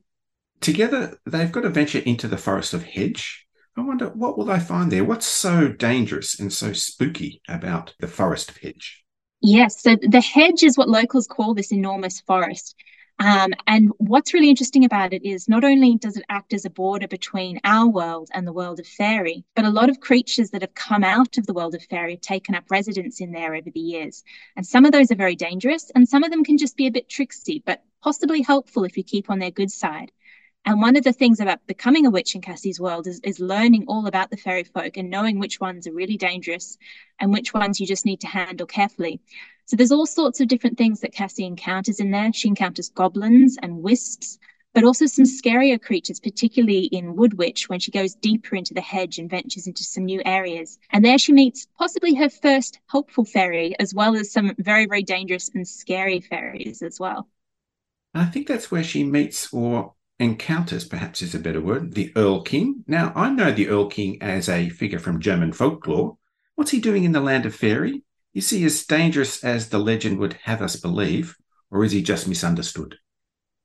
Together, 0.60 1.18
they've 1.24 1.50
got 1.50 1.62
to 1.62 1.70
venture 1.70 2.00
into 2.00 2.28
the 2.28 2.36
forest 2.36 2.74
of 2.74 2.84
Hedge. 2.84 3.46
I 3.78 3.80
wonder 3.80 4.08
what 4.10 4.36
will 4.36 4.44
they 4.44 4.60
find 4.60 4.92
there? 4.92 5.04
What's 5.04 5.26
so 5.26 5.68
dangerous 5.68 6.38
and 6.38 6.52
so 6.52 6.74
spooky 6.74 7.40
about 7.48 7.94
the 7.98 8.06
forest 8.06 8.50
of 8.50 8.58
Hedge? 8.58 9.01
Yes, 9.42 9.82
so 9.82 9.96
the 9.96 10.20
hedge 10.20 10.62
is 10.62 10.78
what 10.78 10.88
locals 10.88 11.26
call 11.26 11.54
this 11.54 11.72
enormous 11.72 12.20
forest. 12.20 12.76
Um, 13.18 13.52
and 13.66 13.90
what's 13.98 14.32
really 14.32 14.48
interesting 14.48 14.84
about 14.84 15.12
it 15.12 15.24
is 15.24 15.48
not 15.48 15.64
only 15.64 15.96
does 15.96 16.16
it 16.16 16.24
act 16.28 16.52
as 16.54 16.64
a 16.64 16.70
border 16.70 17.06
between 17.08 17.60
our 17.62 17.88
world 17.88 18.30
and 18.32 18.46
the 18.46 18.52
world 18.52 18.80
of 18.80 18.86
fairy, 18.86 19.44
but 19.54 19.64
a 19.64 19.70
lot 19.70 19.90
of 19.90 20.00
creatures 20.00 20.50
that 20.50 20.62
have 20.62 20.74
come 20.74 21.04
out 21.04 21.38
of 21.38 21.46
the 21.46 21.52
world 21.52 21.74
of 21.74 21.82
fairy 21.84 22.12
have 22.12 22.20
taken 22.20 22.54
up 22.54 22.70
residence 22.70 23.20
in 23.20 23.32
there 23.32 23.54
over 23.54 23.70
the 23.70 23.80
years. 23.80 24.24
And 24.56 24.66
some 24.66 24.84
of 24.84 24.92
those 24.92 25.10
are 25.10 25.16
very 25.16 25.36
dangerous, 25.36 25.90
and 25.94 26.08
some 26.08 26.24
of 26.24 26.30
them 26.30 26.44
can 26.44 26.56
just 26.56 26.76
be 26.76 26.86
a 26.86 26.92
bit 26.92 27.08
tricksy, 27.08 27.62
but 27.64 27.82
possibly 28.02 28.42
helpful 28.42 28.84
if 28.84 28.96
you 28.96 29.04
keep 29.04 29.28
on 29.28 29.38
their 29.40 29.50
good 29.50 29.70
side. 29.70 30.10
And 30.64 30.80
one 30.80 30.96
of 30.96 31.02
the 31.02 31.12
things 31.12 31.40
about 31.40 31.66
becoming 31.66 32.06
a 32.06 32.10
witch 32.10 32.36
in 32.36 32.40
Cassie's 32.40 32.78
world 32.78 33.08
is, 33.08 33.20
is 33.24 33.40
learning 33.40 33.86
all 33.88 34.06
about 34.06 34.30
the 34.30 34.36
fairy 34.36 34.62
folk 34.62 34.96
and 34.96 35.10
knowing 35.10 35.38
which 35.38 35.60
ones 35.60 35.88
are 35.88 35.92
really 35.92 36.16
dangerous 36.16 36.78
and 37.18 37.32
which 37.32 37.52
ones 37.52 37.80
you 37.80 37.86
just 37.86 38.06
need 38.06 38.20
to 38.20 38.28
handle 38.28 38.66
carefully. 38.66 39.20
So 39.64 39.76
there's 39.76 39.90
all 39.90 40.06
sorts 40.06 40.40
of 40.40 40.46
different 40.46 40.78
things 40.78 41.00
that 41.00 41.12
Cassie 41.12 41.46
encounters 41.46 41.98
in 41.98 42.12
there. 42.12 42.32
She 42.32 42.48
encounters 42.48 42.90
goblins 42.90 43.58
and 43.60 43.82
wisps, 43.82 44.38
but 44.72 44.84
also 44.84 45.06
some 45.06 45.24
scarier 45.24 45.82
creatures, 45.82 46.20
particularly 46.20 46.84
in 46.84 47.16
Wood 47.16 47.34
Witch 47.34 47.68
when 47.68 47.80
she 47.80 47.90
goes 47.90 48.14
deeper 48.14 48.54
into 48.54 48.72
the 48.72 48.80
hedge 48.80 49.18
and 49.18 49.28
ventures 49.28 49.66
into 49.66 49.82
some 49.82 50.04
new 50.04 50.22
areas. 50.24 50.78
And 50.90 51.04
there 51.04 51.18
she 51.18 51.32
meets 51.32 51.66
possibly 51.76 52.14
her 52.14 52.30
first 52.30 52.78
helpful 52.86 53.24
fairy, 53.24 53.74
as 53.80 53.92
well 53.92 54.14
as 54.14 54.32
some 54.32 54.54
very, 54.58 54.86
very 54.86 55.02
dangerous 55.02 55.50
and 55.52 55.66
scary 55.66 56.20
fairies 56.20 56.82
as 56.82 57.00
well. 57.00 57.28
I 58.14 58.26
think 58.26 58.46
that's 58.46 58.70
where 58.70 58.84
she 58.84 59.04
meets 59.04 59.52
or 59.52 59.94
encounters, 60.18 60.84
perhaps 60.84 61.22
is 61.22 61.34
a 61.34 61.38
better 61.38 61.60
word, 61.60 61.94
the 61.94 62.12
Erl 62.16 62.42
King. 62.42 62.84
Now, 62.86 63.12
I 63.14 63.30
know 63.30 63.52
the 63.52 63.68
Erl 63.68 63.88
King 63.88 64.22
as 64.22 64.48
a 64.48 64.68
figure 64.68 64.98
from 64.98 65.20
German 65.20 65.52
folklore. 65.52 66.16
What's 66.54 66.70
he 66.70 66.80
doing 66.80 67.04
in 67.04 67.12
the 67.12 67.20
land 67.20 67.46
of 67.46 67.54
fairy? 67.54 68.04
Is 68.34 68.50
he 68.50 68.64
as 68.64 68.84
dangerous 68.84 69.42
as 69.44 69.68
the 69.68 69.78
legend 69.78 70.18
would 70.18 70.34
have 70.44 70.62
us 70.62 70.76
believe, 70.76 71.36
or 71.70 71.84
is 71.84 71.92
he 71.92 72.02
just 72.02 72.28
misunderstood? 72.28 72.96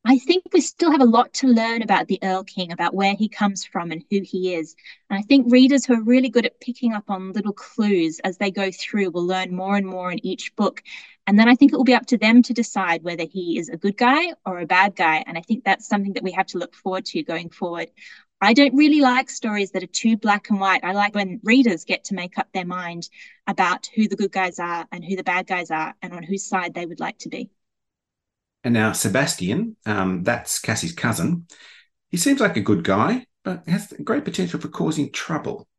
I 0.10 0.20
think 0.20 0.46
we 0.54 0.62
still 0.62 0.92
have 0.92 1.02
a 1.02 1.06
lot 1.06 1.34
to 1.34 1.48
learn 1.48 1.82
about 1.82 2.08
the 2.08 2.18
Erl 2.24 2.46
King, 2.46 2.72
about 2.72 2.94
where 2.94 3.14
he 3.14 3.28
comes 3.28 3.66
from 3.66 3.92
and 3.92 4.06
who 4.10 4.22
he 4.22 4.56
is. 4.56 4.74
And 5.10 5.20
I 5.20 5.22
think 5.22 5.52
readers 5.52 5.86
who 5.86 5.96
are 5.96 6.02
really 6.02 6.30
good 6.30 6.46
at 6.46 6.62
picking 6.62 6.94
up 6.94 7.10
on 7.10 7.34
little 7.34 7.52
clues 7.52 8.22
as 8.24 8.38
they 8.38 8.50
go 8.50 8.72
through 8.72 9.10
will 9.10 9.28
learn 9.28 9.54
more 9.54 9.76
and 9.76 9.86
more 9.86 10.10
in 10.10 10.26
each 10.26 10.56
book. 10.56 10.82
And 11.28 11.38
then 11.38 11.50
I 11.50 11.56
think 11.56 11.74
it 11.74 11.76
will 11.76 11.84
be 11.84 11.94
up 11.94 12.06
to 12.06 12.18
them 12.18 12.42
to 12.44 12.54
decide 12.54 13.04
whether 13.04 13.26
he 13.26 13.60
is 13.60 13.68
a 13.68 13.76
good 13.76 13.98
guy 13.98 14.32
or 14.46 14.60
a 14.60 14.66
bad 14.66 14.96
guy. 14.96 15.26
And 15.28 15.38
I 15.38 15.42
think 15.42 15.66
that's 15.66 15.90
something 15.90 16.14
that 16.14 16.24
we 16.24 16.32
have 16.32 16.48
to 16.48 16.58
look 16.58 16.74
forward 16.74 17.04
to 17.08 17.22
going 17.24 17.50
forward. 17.50 17.90
I 18.40 18.54
don't 18.54 18.76
really 18.76 19.02
like 19.02 19.30
stories 19.30 19.72
that 19.72 19.84
are 19.84 19.88
too 19.88 20.16
black 20.16 20.50
and 20.50 20.62
white. 20.62 20.86
I 20.86 20.94
like 20.94 21.16
when 21.16 21.42
readers 21.44 21.84
get 21.84 22.06
to 22.06 22.16
make 22.16 22.38
up 22.38 22.48
their 22.54 22.66
mind 22.66 23.10
about 23.46 23.90
who 23.94 24.08
the 24.08 24.16
good 24.16 24.32
guys 24.32 24.58
are 24.58 24.88
and 24.90 25.04
who 25.04 25.18
the 25.18 25.24
bad 25.24 25.48
guys 25.48 25.70
are 25.70 25.96
and 26.02 26.14
on 26.14 26.24
whose 26.24 26.48
side 26.48 26.74
they 26.74 26.86
would 26.86 27.02
like 27.02 27.18
to 27.20 27.30
be. 27.30 27.50
And 28.68 28.74
now 28.74 28.92
Sebastian, 28.92 29.78
um, 29.86 30.26
that's 30.26 30.60
Cassie's 30.60 30.92
cousin. 30.92 31.46
He 32.10 32.18
seems 32.18 32.42
like 32.42 32.58
a 32.58 32.62
good 32.62 32.84
guy, 32.84 33.26
but 33.46 33.66
has 33.66 33.94
great 34.04 34.26
potential 34.26 34.60
for 34.60 34.68
causing 34.68 35.10
trouble. 35.10 35.70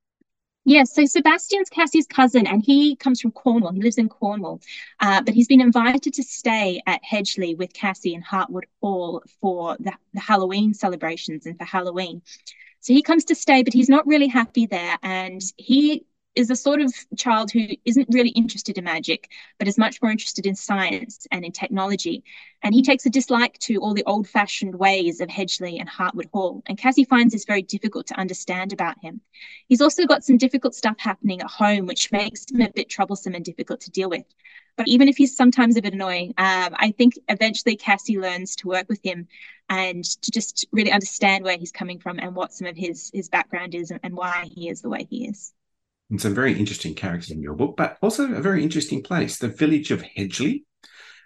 Yes, 0.64 0.94
so 0.94 1.04
Sebastian's 1.04 1.68
Cassie's 1.68 2.06
cousin, 2.06 2.46
and 2.46 2.62
he 2.64 2.96
comes 2.96 3.20
from 3.20 3.32
Cornwall. 3.32 3.74
He 3.74 3.82
lives 3.82 3.98
in 3.98 4.08
Cornwall, 4.08 4.62
uh, 5.00 5.20
but 5.20 5.34
he's 5.34 5.48
been 5.48 5.60
invited 5.60 6.14
to 6.14 6.22
stay 6.22 6.80
at 6.86 7.02
Hedgely 7.04 7.54
with 7.54 7.74
Cassie 7.74 8.14
in 8.14 8.22
Hartwood 8.22 8.64
Hall 8.80 9.22
for 9.38 9.76
the, 9.78 9.92
the 10.14 10.20
Halloween 10.20 10.72
celebrations 10.72 11.44
and 11.44 11.58
for 11.58 11.66
Halloween. 11.66 12.22
So 12.80 12.94
he 12.94 13.02
comes 13.02 13.26
to 13.26 13.34
stay, 13.34 13.62
but 13.64 13.74
he's 13.74 13.90
not 13.90 14.06
really 14.06 14.28
happy 14.28 14.64
there, 14.64 14.96
and 15.02 15.42
he 15.58 16.06
is 16.38 16.50
a 16.50 16.56
sort 16.56 16.80
of 16.80 16.94
child 17.16 17.50
who 17.50 17.66
isn't 17.84 18.06
really 18.12 18.28
interested 18.30 18.78
in 18.78 18.84
magic, 18.84 19.28
but 19.58 19.66
is 19.66 19.76
much 19.76 20.00
more 20.00 20.12
interested 20.12 20.46
in 20.46 20.54
science 20.54 21.26
and 21.32 21.44
in 21.44 21.50
technology. 21.50 22.22
And 22.62 22.72
he 22.72 22.82
takes 22.82 23.04
a 23.06 23.10
dislike 23.10 23.58
to 23.62 23.78
all 23.78 23.92
the 23.92 24.04
old 24.04 24.28
fashioned 24.28 24.76
ways 24.76 25.20
of 25.20 25.28
Hedgely 25.28 25.80
and 25.80 25.88
Hartwood 25.88 26.30
Hall. 26.32 26.62
And 26.66 26.78
Cassie 26.78 27.02
finds 27.02 27.32
this 27.32 27.44
very 27.44 27.62
difficult 27.62 28.06
to 28.06 28.20
understand 28.20 28.72
about 28.72 29.02
him. 29.02 29.20
He's 29.66 29.80
also 29.80 30.06
got 30.06 30.22
some 30.22 30.36
difficult 30.36 30.76
stuff 30.76 30.94
happening 31.00 31.40
at 31.40 31.50
home, 31.50 31.86
which 31.86 32.12
makes 32.12 32.48
him 32.48 32.60
a 32.60 32.70
bit 32.70 32.88
troublesome 32.88 33.34
and 33.34 33.44
difficult 33.44 33.80
to 33.80 33.90
deal 33.90 34.08
with. 34.08 34.24
But 34.76 34.86
even 34.86 35.08
if 35.08 35.16
he's 35.16 35.36
sometimes 35.36 35.76
a 35.76 35.82
bit 35.82 35.94
annoying, 35.94 36.34
um, 36.38 36.72
I 36.76 36.94
think 36.96 37.14
eventually 37.28 37.74
Cassie 37.74 38.20
learns 38.20 38.54
to 38.56 38.68
work 38.68 38.88
with 38.88 39.00
him 39.04 39.26
and 39.68 40.04
to 40.04 40.30
just 40.30 40.68
really 40.70 40.92
understand 40.92 41.42
where 41.42 41.58
he's 41.58 41.72
coming 41.72 41.98
from 41.98 42.20
and 42.20 42.36
what 42.36 42.52
some 42.52 42.68
of 42.68 42.76
his 42.76 43.10
his 43.12 43.28
background 43.28 43.74
is 43.74 43.90
and 43.90 44.14
why 44.14 44.48
he 44.54 44.68
is 44.68 44.82
the 44.82 44.88
way 44.88 45.04
he 45.10 45.26
is 45.26 45.52
and 46.10 46.20
some 46.20 46.34
very 46.34 46.58
interesting 46.58 46.94
characters 46.94 47.30
in 47.30 47.42
your 47.42 47.54
book, 47.54 47.76
but 47.76 47.98
also 48.00 48.32
a 48.32 48.40
very 48.40 48.62
interesting 48.62 49.02
place, 49.02 49.38
the 49.38 49.48
village 49.48 49.90
of 49.90 50.02
Hedgely. 50.02 50.64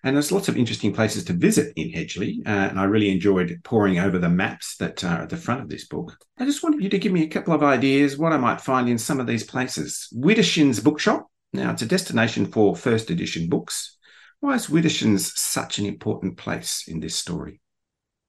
And 0.05 0.17
there's 0.17 0.33
lots 0.33 0.49
of 0.49 0.57
interesting 0.57 0.93
places 0.93 1.25
to 1.25 1.33
visit 1.33 1.73
in 1.77 1.91
Hedgely. 1.91 2.43
Uh, 2.45 2.51
and 2.51 2.81
I 2.81 2.85
really 2.85 3.11
enjoyed 3.11 3.61
poring 3.63 4.01
over 4.01 4.19
the 4.19 4.29
maps 4.29 4.77
that 4.79 5.05
are 5.05 5.23
at 5.23 5.31
the 5.31 5.37
front 5.37 5.61
of 5.61 5.69
this 5.69 5.87
book. 5.87 6.17
I 6.39 6.45
just 6.45 6.65
wanted 6.65 6.83
you 6.83 6.89
to 6.91 6.99
give 6.99 7.13
me 7.13 7.23
a 7.23 7.29
couple 7.29 7.55
of 7.55 7.63
ideas 7.63 8.19
what 8.19 8.33
I 8.33 8.37
might 8.37 8.61
find 8.61 8.89
in 8.89 8.99
some 8.99 9.21
of 9.21 9.29
these 9.29 9.45
places. 9.45 10.09
Widdershins 10.13 10.83
Bookshop. 10.83 11.29
Now, 11.53 11.71
it's 11.71 11.83
a 11.83 11.87
destination 11.87 12.47
for 12.47 12.75
first 12.75 13.11
edition 13.11 13.49
books. 13.49 13.97
Why 14.41 14.55
is 14.55 14.67
Widdershins 14.67 15.37
such 15.37 15.79
an 15.79 15.87
important 15.87 16.37
place 16.37 16.87
in 16.89 16.99
this 16.99 17.15
story? 17.15 17.61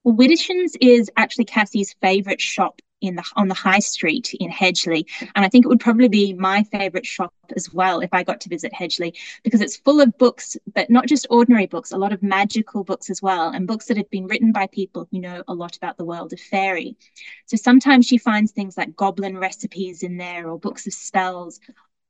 Well, 0.04 0.14
Widdershins 0.14 0.76
is 0.80 1.10
actually 1.16 1.46
Cassie's 1.46 1.96
favourite 2.00 2.40
shop 2.40 2.80
in 3.06 3.16
the 3.16 3.24
on 3.36 3.48
the 3.48 3.54
high 3.54 3.78
street 3.78 4.34
in 4.40 4.50
Hedgely. 4.50 5.06
And 5.34 5.44
I 5.44 5.48
think 5.48 5.64
it 5.64 5.68
would 5.68 5.80
probably 5.80 6.08
be 6.08 6.32
my 6.32 6.62
favorite 6.64 7.06
shop 7.06 7.32
as 7.56 7.72
well 7.72 8.00
if 8.00 8.10
I 8.12 8.22
got 8.22 8.40
to 8.42 8.48
visit 8.48 8.72
Hedgely 8.72 9.14
because 9.42 9.60
it's 9.60 9.76
full 9.76 10.00
of 10.00 10.16
books, 10.18 10.56
but 10.74 10.90
not 10.90 11.06
just 11.06 11.26
ordinary 11.30 11.66
books, 11.66 11.92
a 11.92 11.98
lot 11.98 12.12
of 12.12 12.22
magical 12.22 12.84
books 12.84 13.10
as 13.10 13.20
well, 13.20 13.50
and 13.50 13.66
books 13.66 13.86
that 13.86 13.96
have 13.96 14.10
been 14.10 14.26
written 14.26 14.52
by 14.52 14.66
people 14.68 15.08
who 15.10 15.20
know 15.20 15.42
a 15.48 15.54
lot 15.54 15.76
about 15.76 15.96
the 15.96 16.04
world 16.04 16.32
of 16.32 16.40
fairy. 16.40 16.96
So 17.46 17.56
sometimes 17.56 18.06
she 18.06 18.18
finds 18.18 18.52
things 18.52 18.76
like 18.76 18.96
goblin 18.96 19.38
recipes 19.38 20.02
in 20.02 20.16
there 20.16 20.48
or 20.48 20.58
books 20.58 20.86
of 20.86 20.94
spells 20.94 21.60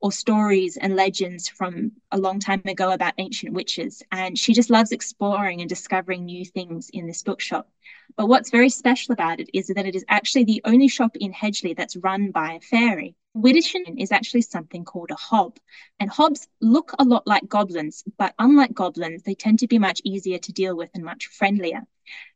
or 0.04 0.12
stories 0.12 0.76
and 0.76 0.94
legends 0.96 1.48
from 1.48 1.90
a 2.12 2.18
long 2.18 2.38
time 2.38 2.60
ago 2.66 2.90
about 2.92 3.14
ancient 3.16 3.54
witches. 3.54 4.02
And 4.12 4.38
she 4.38 4.52
just 4.52 4.68
loves 4.68 4.92
exploring 4.92 5.62
and 5.62 5.68
discovering 5.68 6.26
new 6.26 6.44
things 6.44 6.90
in 6.92 7.06
this 7.06 7.22
bookshop. 7.22 7.70
But 8.14 8.26
what's 8.26 8.50
very 8.50 8.68
special 8.68 9.14
about 9.14 9.40
it 9.40 9.48
is 9.54 9.68
that 9.68 9.86
it 9.86 9.94
is 9.94 10.04
actually 10.06 10.44
the 10.44 10.60
only 10.66 10.88
shop 10.88 11.16
in 11.16 11.32
Hedgely 11.32 11.72
that's 11.72 11.96
run 11.96 12.32
by 12.32 12.52
a 12.52 12.60
fairy. 12.60 13.16
Widdershin 13.34 13.98
is 13.98 14.12
actually 14.12 14.42
something 14.42 14.84
called 14.84 15.10
a 15.10 15.14
hob. 15.14 15.56
And 15.98 16.10
hobs 16.10 16.46
look 16.60 16.92
a 16.98 17.04
lot 17.04 17.26
like 17.26 17.48
goblins, 17.48 18.04
but 18.18 18.34
unlike 18.38 18.74
goblins, 18.74 19.22
they 19.22 19.34
tend 19.34 19.60
to 19.60 19.66
be 19.66 19.78
much 19.78 20.02
easier 20.04 20.36
to 20.36 20.52
deal 20.52 20.76
with 20.76 20.90
and 20.92 21.02
much 21.02 21.28
friendlier. 21.28 21.80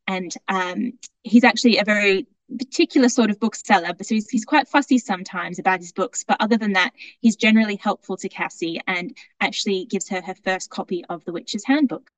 And 0.07 0.35
um, 0.49 0.95
he's 1.23 1.45
actually 1.45 1.77
a 1.77 1.85
very 1.85 2.27
particular 2.57 3.09
sort 3.09 3.31
of 3.31 3.41
bookseller, 3.41 3.93
so 4.01 4.15
he's, 4.15 4.29
he's 4.29 4.45
quite 4.45 4.69
fussy 4.69 4.99
sometimes 4.99 5.59
about 5.59 5.81
his 5.81 5.93
books. 5.93 6.25
But 6.25 6.39
other 6.41 6.57
than 6.57 6.73
that, 6.73 6.93
he's 7.21 7.37
generally 7.37 7.77
helpful 7.77 8.17
to 8.19 8.29
Cassie 8.29 8.81
and 8.87 9.17
actually 9.41 9.85
gives 9.87 10.09
her 10.09 10.21
her 10.23 10.35
first 10.35 10.71
copy 10.71 11.05
of 11.09 11.25
The 11.25 11.33
Witch's 11.33 11.65
Handbook. 11.65 12.11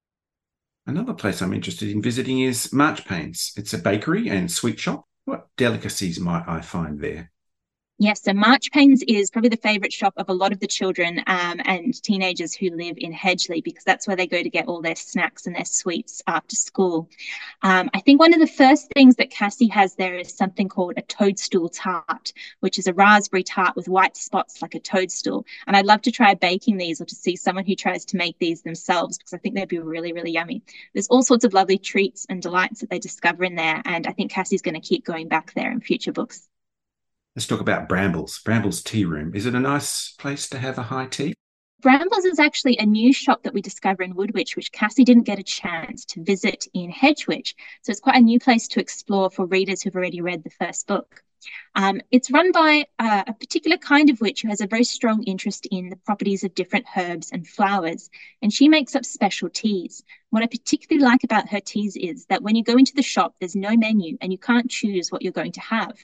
Another 0.87 1.14
place 1.14 1.40
I'm 1.40 1.52
interested 1.52 1.90
in 1.90 2.02
visiting 2.02 2.40
is 2.40 2.68
Marchpanes. 2.68 3.56
It's 3.56 3.75
a 3.75 3.78
bakery 3.78 4.28
and 4.28 4.50
sweet 4.50 4.78
shop. 4.78 5.04
What 5.25 5.49
delicacies 5.56 6.18
might 6.18 6.44
I 6.46 6.60
find 6.60 7.00
there? 7.00 7.30
Yes, 8.02 8.23
so 8.23 8.33
Marchpanes 8.33 9.02
is 9.07 9.30
probably 9.30 9.50
the 9.50 9.59
favourite 9.59 9.92
shop 9.92 10.14
of 10.16 10.30
a 10.30 10.33
lot 10.33 10.52
of 10.52 10.61
the 10.61 10.66
children 10.66 11.19
um, 11.26 11.61
and 11.66 12.02
teenagers 12.02 12.54
who 12.54 12.71
live 12.71 12.97
in 12.97 13.12
Hedgely 13.12 13.62
because 13.62 13.85
that's 13.85 14.07
where 14.07 14.16
they 14.16 14.26
go 14.26 14.42
to 14.42 14.49
get 14.49 14.69
all 14.69 14.80
their 14.80 14.97
snacks 14.97 15.47
and 15.47 15.54
their 15.54 15.66
sweets 15.66 16.23
after 16.26 16.57
school. 16.57 17.11
Um, 17.61 17.90
I 17.92 18.00
think 18.00 18.19
one 18.19 18.33
of 18.33 18.40
the 18.40 18.47
first 18.47 18.90
things 18.95 19.16
that 19.16 19.28
Cassie 19.28 19.66
has 19.66 19.97
there 19.97 20.16
is 20.16 20.35
something 20.35 20.66
called 20.66 20.95
a 20.97 21.02
toadstool 21.02 21.69
tart, 21.69 22.33
which 22.61 22.78
is 22.78 22.87
a 22.87 22.95
raspberry 22.95 23.42
tart 23.42 23.76
with 23.76 23.87
white 23.87 24.16
spots 24.16 24.62
like 24.62 24.75
a 24.75 24.80
toadstool. 24.80 25.45
And 25.66 25.76
I'd 25.76 25.85
love 25.85 26.00
to 26.00 26.11
try 26.11 26.33
baking 26.33 26.78
these 26.78 27.02
or 27.02 27.04
to 27.04 27.14
see 27.14 27.37
someone 27.37 27.66
who 27.66 27.75
tries 27.75 28.07
to 28.07 28.16
make 28.16 28.38
these 28.38 28.62
themselves 28.62 29.19
because 29.19 29.35
I 29.35 29.37
think 29.37 29.57
they'd 29.57 29.69
be 29.69 29.78
really, 29.78 30.14
really 30.14 30.33
yummy. 30.33 30.62
There's 30.95 31.09
all 31.09 31.23
sorts 31.23 31.45
of 31.45 31.52
lovely 31.52 31.76
treats 31.76 32.25
and 32.30 32.40
delights 32.40 32.80
that 32.80 32.88
they 32.88 32.99
discover 32.99 33.45
in 33.45 33.57
there. 33.57 33.83
And 33.85 34.07
I 34.07 34.12
think 34.12 34.30
Cassie's 34.30 34.62
going 34.62 34.80
to 34.80 34.80
keep 34.80 35.04
going 35.04 35.28
back 35.28 35.52
there 35.52 35.71
in 35.71 35.83
future 35.83 36.12
books. 36.12 36.50
Let's 37.37 37.46
talk 37.46 37.60
about 37.60 37.88
Brambles. 37.88 38.40
Brambles 38.40 38.82
Tea 38.82 39.04
Room. 39.04 39.37
Is 39.37 39.46
it 39.46 39.54
a 39.54 39.60
nice 39.60 40.14
place 40.18 40.49
to 40.49 40.58
have 40.58 40.78
a 40.78 40.82
high 40.82 41.06
tea? 41.06 41.34
Brambles 41.80 42.25
is 42.25 42.40
actually 42.40 42.76
a 42.78 42.84
new 42.84 43.12
shop 43.12 43.44
that 43.44 43.54
we 43.54 43.62
discover 43.62 44.02
in 44.02 44.14
Woodwitch, 44.14 44.56
which 44.56 44.72
Cassie 44.72 45.04
didn't 45.04 45.22
get 45.22 45.38
a 45.38 45.44
chance 45.44 46.04
to 46.06 46.25
visit 46.25 46.66
in 46.75 46.90
Hedgewitch. 46.90 47.54
So 47.82 47.92
it's 47.92 48.00
quite 48.00 48.16
a 48.16 48.20
new 48.20 48.40
place 48.40 48.66
to 48.68 48.80
explore 48.80 49.30
for 49.30 49.46
readers 49.46 49.80
who've 49.80 49.94
already 49.94 50.20
read 50.20 50.42
the 50.42 50.50
first 50.50 50.88
book. 50.88 51.22
Um, 51.75 52.00
it's 52.11 52.30
run 52.30 52.52
by 52.52 52.87
uh, 52.99 53.25
a 53.26 53.32
particular 53.32 53.76
kind 53.76 54.11
of 54.11 54.20
witch 54.20 54.42
who 54.42 54.49
has 54.49 54.61
a 54.61 54.66
very 54.66 54.85
strong 54.85 55.23
interest 55.25 55.66
in 55.70 55.88
the 55.88 55.97
properties 55.97 56.44
of 56.44 56.54
different 56.54 56.87
herbs 56.97 57.30
and 57.32 57.47
flowers, 57.47 58.11
and 58.42 58.52
she 58.52 58.68
makes 58.68 58.94
up 58.97 59.04
special 59.04 59.49
teas. 59.49 60.02
What 60.30 60.42
I 60.42 60.47
particularly 60.47 61.04
like 61.04 61.25
about 61.25 61.49
her 61.49 61.61
teas 61.61 61.97
is 61.97 62.26
that 62.26 62.42
when 62.42 62.56
you 62.56 62.64
go 62.64 62.76
into 62.76 62.94
the 62.94 63.02
shop, 63.02 63.35
there's 63.40 63.56
no 63.56 63.76
menu 63.76 64.16
and 64.20 64.32
you 64.32 64.38
can't 64.38 64.70
choose 64.70 65.11
what 65.11 65.23
you're 65.23 65.32
going 65.32 65.52
to 65.52 65.61
have. 65.61 65.97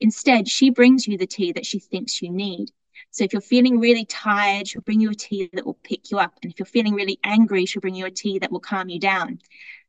Instead, 0.00 0.48
she 0.48 0.70
brings 0.70 1.06
you 1.06 1.18
the 1.18 1.26
tea 1.26 1.52
that 1.52 1.66
she 1.66 1.78
thinks 1.78 2.22
you 2.22 2.30
need. 2.30 2.70
So 3.10 3.24
if 3.24 3.32
you're 3.32 3.42
feeling 3.42 3.80
really 3.80 4.04
tired, 4.04 4.68
she'll 4.68 4.82
bring 4.82 5.00
you 5.00 5.10
a 5.10 5.14
tea 5.14 5.50
that 5.52 5.66
will 5.66 5.78
pick 5.82 6.10
you 6.10 6.18
up. 6.18 6.34
And 6.42 6.50
if 6.50 6.58
you're 6.58 6.66
feeling 6.66 6.94
really 6.94 7.18
angry, 7.22 7.66
she'll 7.66 7.80
bring 7.80 7.94
you 7.94 8.06
a 8.06 8.10
tea 8.10 8.38
that 8.40 8.50
will 8.50 8.60
calm 8.60 8.88
you 8.88 8.98
down. 8.98 9.40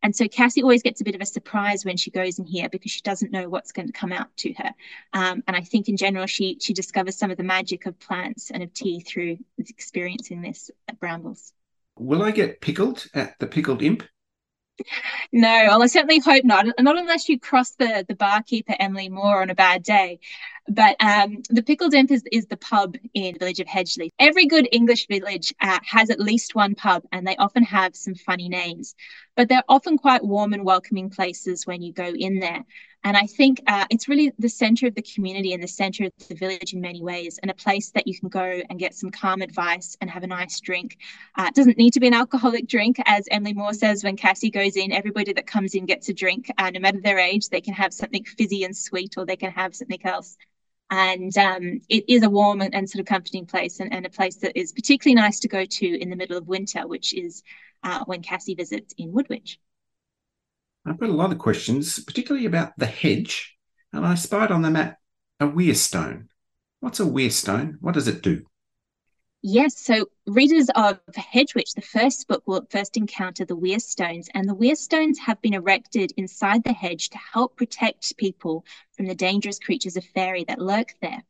And 0.05 0.15
so 0.15 0.27
Cassie 0.27 0.61
always 0.61 0.83
gets 0.83 1.01
a 1.01 1.03
bit 1.03 1.15
of 1.15 1.21
a 1.21 1.25
surprise 1.25 1.83
when 1.83 1.97
she 1.97 2.11
goes 2.11 2.37
in 2.37 2.45
here 2.45 2.69
because 2.69 2.91
she 2.91 3.01
doesn't 3.01 3.31
know 3.31 3.49
what's 3.49 3.71
going 3.71 3.87
to 3.87 3.91
come 3.91 4.11
out 4.11 4.27
to 4.37 4.53
her. 4.53 4.69
Um, 5.13 5.43
and 5.47 5.57
I 5.57 5.61
think 5.61 5.89
in 5.89 5.97
general, 5.97 6.27
she 6.27 6.59
she 6.61 6.73
discovers 6.73 7.17
some 7.17 7.31
of 7.31 7.37
the 7.37 7.43
magic 7.43 7.87
of 7.87 7.99
plants 7.99 8.51
and 8.51 8.61
of 8.61 8.71
tea 8.71 8.99
through 8.99 9.39
experiencing 9.57 10.43
this 10.43 10.69
at 10.87 10.99
Brambles. 10.99 11.53
Will 11.97 12.21
I 12.21 12.29
get 12.29 12.61
pickled 12.61 13.07
at 13.15 13.33
the 13.39 13.47
Pickled 13.47 13.81
Imp? 13.81 14.03
No, 15.31 15.65
well, 15.67 15.83
I 15.83 15.87
certainly 15.87 16.19
hope 16.19 16.43
not. 16.43 16.65
Not 16.79 16.97
unless 16.97 17.29
you 17.29 17.39
cross 17.39 17.71
the 17.71 18.05
the 18.07 18.15
barkeeper 18.15 18.75
Emily 18.79 19.09
Moore 19.09 19.41
on 19.41 19.49
a 19.49 19.55
bad 19.55 19.83
day. 19.83 20.19
But 20.67 20.95
um, 20.99 21.43
the 21.49 21.61
Pickled 21.61 21.93
Imp 21.93 22.09
is, 22.09 22.23
is 22.31 22.47
the 22.47 22.57
pub 22.57 22.95
in 23.13 23.33
the 23.33 23.39
village 23.39 23.59
of 23.59 23.67
Hedgely. 23.67 24.11
Every 24.17 24.47
good 24.47 24.67
English 24.71 25.07
village 25.07 25.53
uh, 25.61 25.79
has 25.87 26.09
at 26.09 26.19
least 26.19 26.55
one 26.55 26.73
pub, 26.73 27.03
and 27.11 27.25
they 27.25 27.35
often 27.35 27.63
have 27.63 27.95
some 27.95 28.15
funny 28.15 28.49
names. 28.49 28.95
But 29.35 29.47
they're 29.47 29.63
often 29.69 29.97
quite 29.97 30.23
warm 30.23 30.53
and 30.53 30.65
welcoming 30.65 31.11
places 31.11 31.67
when 31.67 31.81
you 31.81 31.93
go 31.93 32.07
in 32.07 32.39
there. 32.39 32.65
And 33.05 33.15
I 33.15 33.27
think 33.27 33.61
uh, 33.67 33.85
it's 33.91 34.09
really 34.09 34.33
the 34.39 34.49
center 34.49 34.87
of 34.87 34.95
the 34.95 35.03
community 35.03 35.53
and 35.53 35.61
the 35.61 35.67
center 35.67 36.05
of 36.05 36.27
the 36.27 36.33
village 36.33 36.73
in 36.73 36.81
many 36.81 37.03
ways, 37.03 37.37
and 37.37 37.51
a 37.51 37.53
place 37.53 37.91
that 37.91 38.07
you 38.07 38.19
can 38.19 38.29
go 38.29 38.63
and 38.67 38.79
get 38.79 38.95
some 38.95 39.11
calm 39.11 39.43
advice 39.43 39.95
and 40.01 40.09
have 40.09 40.23
a 40.23 40.27
nice 40.27 40.59
drink. 40.59 40.97
Uh, 41.37 41.45
it 41.47 41.53
doesn't 41.53 41.77
need 41.77 41.93
to 41.93 41.99
be 41.99 42.07
an 42.07 42.15
alcoholic 42.15 42.67
drink, 42.67 42.99
as 43.05 43.27
Emily 43.29 43.53
Moore 43.53 43.73
says 43.73 44.03
when 44.03 44.17
Cassie 44.17 44.49
goes 44.49 44.75
in, 44.75 44.91
everybody 44.91 45.33
that 45.33 45.45
comes 45.45 45.75
in 45.75 45.85
gets 45.85 46.09
a 46.09 46.13
drink, 46.13 46.49
uh, 46.57 46.71
no 46.71 46.79
matter 46.79 46.99
their 46.99 47.19
age. 47.19 47.47
They 47.49 47.61
can 47.61 47.75
have 47.75 47.93
something 47.93 48.23
fizzy 48.23 48.63
and 48.63 48.75
sweet, 48.75 49.13
or 49.17 49.25
they 49.25 49.35
can 49.35 49.51
have 49.51 49.75
something 49.75 50.03
else 50.03 50.35
and 50.91 51.35
um, 51.37 51.81
it 51.89 52.05
is 52.07 52.21
a 52.21 52.29
warm 52.29 52.61
and, 52.61 52.73
and, 52.75 52.87
sort 52.87 52.99
of 52.99 53.07
comforting 53.07 53.47
place 53.47 53.79
and, 53.79 53.91
and, 53.91 54.05
a 54.05 54.09
place 54.09 54.35
that 54.37 54.55
is 54.55 54.71
particularly 54.71 55.15
nice 55.15 55.39
to 55.39 55.47
go 55.47 55.65
to 55.65 55.99
in 55.99 56.11
the 56.11 56.15
middle 56.15 56.37
of 56.37 56.47
winter 56.47 56.87
which 56.87 57.11
is 57.15 57.41
uh, 57.83 58.03
when 58.05 58.21
cassie 58.21 58.53
visits 58.53 58.93
in 58.99 59.11
woodwitch 59.11 59.57
i've 60.85 60.99
got 60.99 61.09
a 61.09 61.13
lot 61.13 61.31
of 61.31 61.39
questions 61.39 61.99
particularly 62.03 62.45
about 62.45 62.73
the 62.77 62.85
hedge 62.85 63.57
and 63.93 64.05
i 64.05 64.15
spied 64.15 64.51
on 64.51 64.61
the 64.61 64.69
map 64.69 64.97
a 65.39 65.47
weir 65.47 65.75
stone. 65.75 66.29
What's 66.79 66.99
a 66.99 67.05
weir 67.05 67.29
stone? 67.29 67.77
What 67.81 67.93
does 67.93 68.07
it 68.07 68.21
do? 68.21 68.45
Yes, 69.41 69.77
so 69.77 70.07
readers 70.25 70.69
of 70.75 70.99
Hedgewitch, 71.15 71.73
the 71.73 71.81
first 71.81 72.27
book, 72.27 72.43
will 72.47 72.65
first 72.69 72.97
encounter 72.97 73.45
the 73.45 73.55
weir 73.55 73.79
stones, 73.79 74.27
and 74.33 74.49
the 74.49 74.55
weir 74.55 74.75
stones 74.75 75.19
have 75.19 75.39
been 75.41 75.53
erected 75.53 76.11
inside 76.17 76.63
the 76.63 76.73
hedge 76.73 77.09
to 77.09 77.17
help 77.17 77.55
protect 77.55 78.17
people 78.17 78.65
from 78.95 79.05
the 79.05 79.13
dangerous 79.13 79.59
creatures 79.59 79.97
of 79.97 80.03
fairy 80.03 80.45
that 80.45 80.59
lurk 80.59 80.95
there. 81.01 81.23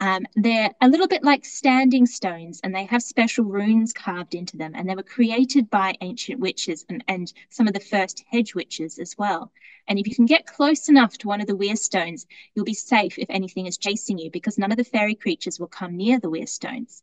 Um, 0.00 0.26
they're 0.36 0.72
a 0.80 0.88
little 0.88 1.08
bit 1.08 1.24
like 1.24 1.44
standing 1.44 2.06
stones 2.06 2.60
and 2.62 2.72
they 2.72 2.84
have 2.84 3.02
special 3.02 3.44
runes 3.44 3.92
carved 3.92 4.34
into 4.34 4.56
them. 4.56 4.72
And 4.74 4.88
they 4.88 4.94
were 4.94 5.02
created 5.02 5.70
by 5.70 5.94
ancient 6.00 6.38
witches 6.38 6.86
and, 6.88 7.02
and 7.08 7.32
some 7.48 7.66
of 7.66 7.74
the 7.74 7.80
first 7.80 8.24
hedge 8.30 8.54
witches 8.54 8.98
as 8.98 9.16
well. 9.18 9.50
And 9.88 9.98
if 9.98 10.06
you 10.06 10.14
can 10.14 10.26
get 10.26 10.46
close 10.46 10.88
enough 10.88 11.18
to 11.18 11.28
one 11.28 11.40
of 11.40 11.48
the 11.48 11.56
weir 11.56 11.74
stones, 11.74 12.26
you'll 12.54 12.64
be 12.64 12.74
safe 12.74 13.18
if 13.18 13.28
anything 13.28 13.66
is 13.66 13.76
chasing 13.76 14.18
you 14.18 14.30
because 14.30 14.56
none 14.56 14.70
of 14.70 14.78
the 14.78 14.84
fairy 14.84 15.16
creatures 15.16 15.58
will 15.58 15.66
come 15.66 15.96
near 15.96 16.20
the 16.20 16.30
weir 16.30 16.46
stones. 16.46 17.02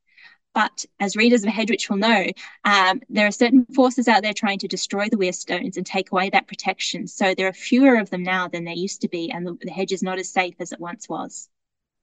But 0.53 0.85
as 1.01 1.17
readers 1.17 1.43
of 1.43 1.49
Hedgewitch 1.49 1.89
will 1.89 1.97
know, 1.97 2.27
um, 2.63 3.01
there 3.09 3.27
are 3.27 3.31
certain 3.31 3.65
forces 3.75 4.07
out 4.07 4.23
there 4.23 4.31
trying 4.31 4.59
to 4.59 4.69
destroy 4.69 5.09
the 5.09 5.17
weir 5.17 5.33
stones 5.33 5.75
and 5.75 5.85
take 5.85 6.13
away 6.13 6.29
that 6.29 6.47
protection. 6.47 7.07
So 7.07 7.35
there 7.35 7.49
are 7.49 7.53
fewer 7.53 7.97
of 7.97 8.09
them 8.09 8.23
now 8.23 8.47
than 8.47 8.63
there 8.63 8.73
used 8.73 9.01
to 9.01 9.09
be, 9.09 9.29
and 9.31 9.45
the, 9.45 9.57
the 9.59 9.71
hedge 9.71 9.91
is 9.91 10.01
not 10.01 10.17
as 10.17 10.29
safe 10.29 10.55
as 10.61 10.71
it 10.71 10.79
once 10.79 11.09
was 11.09 11.49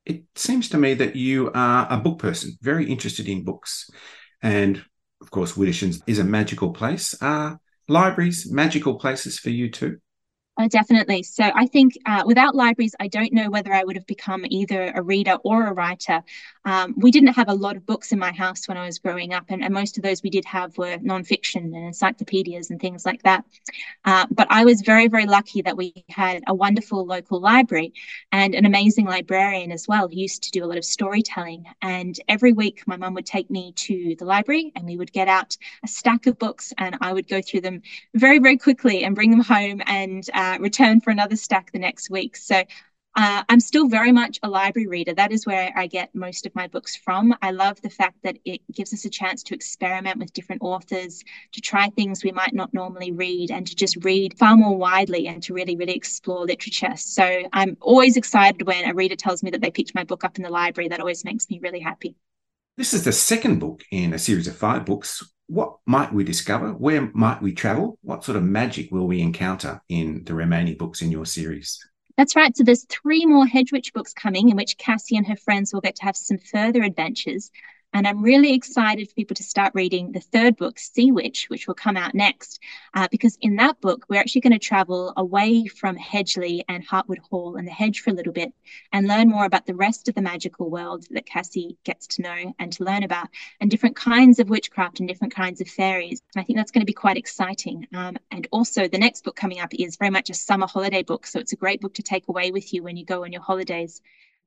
it 0.05 0.25
seems 0.35 0.69
to 0.71 0.79
me 0.79 0.95
that 0.95 1.17
you 1.17 1.51
are 1.55 1.87
a 1.91 1.97
book 1.97 2.19
person, 2.19 2.57
very 2.61 2.91
interested 2.91 3.29
in 3.29 3.45
books. 3.45 3.89
And 4.43 4.85
of 5.21 5.31
course, 5.31 5.53
Widdershins 5.53 6.03
is 6.07 6.19
a 6.19 6.25
magical 6.25 6.73
place. 6.73 7.15
Are 7.23 7.61
libraries 7.89 8.51
magical 8.51 8.99
places 8.99 9.39
for 9.39 9.51
you 9.51 9.71
too? 9.71 9.99
Oh, 10.59 10.69
definitely. 10.69 11.23
So 11.23 11.51
I 11.55 11.67
think 11.67 11.95
uh, 12.05 12.25
without 12.27 12.55
libraries, 12.55 12.95
I 13.01 13.09
don't 13.09 13.33
know 13.33 13.49
whether 13.49 13.73
I 13.73 13.85
would 13.85 13.97
have 13.97 14.07
become 14.07 14.45
either 14.51 14.93
a 14.95 15.03
reader 15.03 15.39
or 15.45 15.67
a 15.67 15.73
writer. 15.73 16.23
Um, 16.67 16.95
we 16.99 17.11
didn't 17.11 17.33
have 17.33 17.49
a 17.49 17.55
lot 17.55 17.75
of 17.77 17.87
books 17.87 18.13
in 18.13 18.19
my 18.19 18.33
house 18.33 18.69
when 18.69 18.77
I 18.77 18.85
was 18.85 18.99
growing 18.99 19.33
up, 19.33 19.47
and, 19.49 19.65
and 19.65 19.73
most 19.73 19.97
of 19.97 20.03
those 20.03 20.23
we 20.23 20.29
did 20.29 20.45
have 20.45 20.77
were 20.77 20.99
nonfiction 20.99 21.65
and 21.75 21.87
encyclopedias 21.87 22.71
and 22.71 22.79
things 22.79 23.07
like 23.07 23.23
that. 23.23 23.45
Uh, 24.05 24.27
but 24.31 24.47
I 24.51 24.65
was 24.67 24.83
very, 24.83 25.09
very 25.09 25.25
lucky 25.27 25.63
that 25.63 25.77
we 25.77 25.95
had 26.11 26.43
a 26.47 26.55
wonderful 26.55 27.07
local 27.07 27.41
library 27.41 27.95
and 28.31 28.55
an 28.55 28.67
amazing 28.67 29.07
librarian 29.07 29.73
as 29.73 29.89
well 29.89 30.07
who 30.07 30.17
used 30.17 30.43
to 30.45 30.51
do 30.51 30.65
a 30.65 30.67
lot 30.67 30.77
of 30.79 30.85
storytelling. 30.85 31.65
And 31.81 32.15
every 32.29 32.53
week, 32.53 32.83
my 32.87 32.99
mum 32.99 33.15
would 33.15 33.27
take 33.27 33.51
me 33.51 33.73
to 33.73 34.17
the 34.19 34.27
library 34.27 34.71
and 34.77 34.85
we 34.85 34.99
would 34.99 35.13
get 35.13 35.29
out 35.29 35.57
a 35.83 35.89
stack 35.89 36.27
of 36.27 36.39
books 36.39 36.75
and 36.77 36.99
I 37.01 37.15
would 37.15 37.27
go 37.27 37.41
through 37.41 37.63
them 37.63 37.81
very, 38.15 38.39
very 38.39 38.59
quickly 38.59 39.03
and 39.05 39.15
bring 39.15 39.31
them 39.31 39.41
home 39.41 39.81
and 39.87 40.29
uh, 40.35 40.42
uh, 40.43 40.59
return 40.59 41.01
for 41.01 41.11
another 41.11 41.37
stack 41.37 41.71
the 41.73 41.79
next 41.79 42.11
week. 42.11 42.37
So 42.37 42.57
uh, 43.15 43.43
I'm 43.49 43.61
still 43.61 43.89
very 43.89 44.11
much 44.11 44.39
a 44.43 44.49
library 44.49 44.89
reader. 44.89 45.15
That 45.15 45.33
is 45.33 45.47
where 45.47 45.71
I 45.77 45.87
get 45.87 46.15
most 46.15 46.47
of 46.47 46.55
my 46.55 46.67
books 46.67 46.97
from. 46.97 47.35
I 47.43 47.51
love 47.51 47.81
the 47.83 47.91
fact 47.91 48.17
that 48.23 48.39
it 48.45 48.61
gives 48.73 48.93
us 48.95 49.05
a 49.05 49.11
chance 49.11 49.43
to 49.45 49.55
experiment 49.55 50.19
with 50.19 50.33
different 50.33 50.63
authors, 50.63 51.23
to 51.53 51.61
try 51.61 51.91
things 51.91 52.25
we 52.25 52.33
might 52.33 52.55
not 52.55 52.73
normally 52.73 53.13
read, 53.13 53.51
and 53.51 53.67
to 53.67 53.77
just 53.77 54.03
read 54.03 54.39
far 54.39 54.57
more 54.57 54.77
widely 54.77 55.29
and 55.29 55.43
to 55.43 55.53
really, 55.53 55.77
really 55.77 55.95
explore 55.95 56.47
literature. 56.47 56.97
So 56.97 57.25
I'm 57.53 57.77
always 57.81 58.17
excited 58.17 58.67
when 58.67 58.89
a 58.89 58.95
reader 58.95 59.17
tells 59.17 59.43
me 59.43 59.51
that 59.51 59.61
they 59.61 59.71
picked 59.71 59.95
my 59.95 60.05
book 60.05 60.25
up 60.25 60.39
in 60.39 60.43
the 60.43 60.51
library. 60.51 60.89
That 60.89 61.01
always 61.01 61.25
makes 61.25 61.51
me 61.51 61.61
really 61.63 61.81
happy. 61.81 62.17
This 62.79 62.95
is 62.95 63.05
the 63.05 63.13
second 63.13 63.59
book 63.59 63.83
in 63.91 64.15
a 64.15 64.19
series 64.19 64.49
of 64.49 64.57
five 64.57 64.87
books 64.87 65.23
what 65.47 65.77
might 65.87 66.13
we 66.13 66.25
discover? 66.25 66.71
Where 66.73 67.11
might 67.13 67.43
we 67.43 67.53
travel? 67.53 67.99
What 68.03 68.25
sort 68.25 68.37
of 68.37 68.43
magic 68.43 68.91
will 68.91 69.07
we 69.07 69.21
encounter 69.21 69.83
in 69.89 70.25
the 70.25 70.35
remaining 70.35 70.77
books 70.77 71.03
in 71.03 71.11
your 71.11 71.27
series? 71.27 71.79
That's 72.17 72.37
right. 72.37 72.57
So 72.57 72.65
there's 72.65 72.85
three 72.85 73.25
more 73.27 73.47
Hedgewitch 73.47 73.93
books 73.93 74.13
coming 74.13 74.49
in 74.51 74.57
which 74.57 74.79
Cassie 74.79 75.17
and 75.17 75.27
her 75.27 75.37
friends 75.37 75.73
will 75.73 75.81
get 75.81 75.97
to 75.97 76.05
have 76.05 76.17
some 76.17 76.39
further 76.39 76.83
adventures. 76.83 77.51
And 77.95 78.07
I'm 78.07 78.23
really 78.23 78.55
excited 78.55 79.09
for 79.09 79.15
people 79.15 79.35
to 79.35 79.43
start 79.43 79.73
reading 79.75 80.13
the 80.13 80.21
third 80.21 80.57
book, 80.57 80.79
Sea 80.79 81.13
Witch, 81.13 81.47
which 81.49 81.67
will 81.67 81.75
come 81.75 81.97
out 81.97 82.15
next, 82.15 82.61
uh, 82.95 83.07
because 83.11 83.37
in 83.41 83.57
that 83.57 83.81
book, 83.81 84.07
we're 84.09 84.21
actually 84.21 84.41
going 84.41 84.53
to 84.55 84.59
travel 84.59 85.13
away 85.17 85.67
from 85.67 85.97
Hedgely 85.97 86.65
and 86.69 86.87
Hartwood 86.87 87.19
Hall 87.19 87.57
and 87.57 87.67
the 87.67 87.73
hedge 87.73 88.01
for 88.01 88.11
a 88.11 88.15
little 88.15 88.33
bit 88.33 88.55
and 88.93 89.07
learn 89.07 89.29
more 89.29 89.45
about 89.45 89.67
the 89.67 89.75
rest 89.75 90.09
of 90.09 90.15
the 90.15 90.23
magical 90.23 90.71
world 90.71 91.07
that 91.11 91.27
Cassie 91.27 91.77
gets 91.85 92.07
to 92.09 92.23
know 92.23 92.55
and 92.59 92.73
to 92.73 92.85
learn 92.85 93.03
about, 93.03 93.29
and 93.61 93.71
different 93.71 93.97
kinds 93.97 94.39
of 94.39 94.49
witchcraft 94.49 95.01
and 95.01 95.09
different 95.09 95.35
kinds 95.35 95.61
of 95.61 95.69
fairies. 95.69 96.23
And 96.35 96.41
I 96.41 96.45
think 96.45 96.57
that's 96.57 96.71
going 96.71 96.81
to 96.81 96.87
be 96.87 96.93
quite 96.95 97.19
exciting. 97.19 97.87
Um, 97.93 98.17
and 98.31 98.47
also, 98.51 98.89
the 98.89 98.99
next 98.99 99.25
book 99.25 99.37
coming 99.37 99.61
up 99.61 99.75
is 99.75 99.97
very 99.97 100.11
much 100.11 100.31
a 100.31 100.35
summer 100.35 100.67
holiday 100.67 101.03
book. 101.03 101.27
So 101.27 101.39
it's 101.39 101.53
a 101.53 101.57
great 101.57 101.81
book 101.81 101.95
to 101.95 102.03
take 102.03 102.29
away 102.29 102.53
with 102.53 102.73
you 102.73 102.83
when 102.83 102.97
you 102.97 103.05
go 103.05 103.25
on 103.25 103.33
your 103.33 103.43
holidays. 103.43 104.01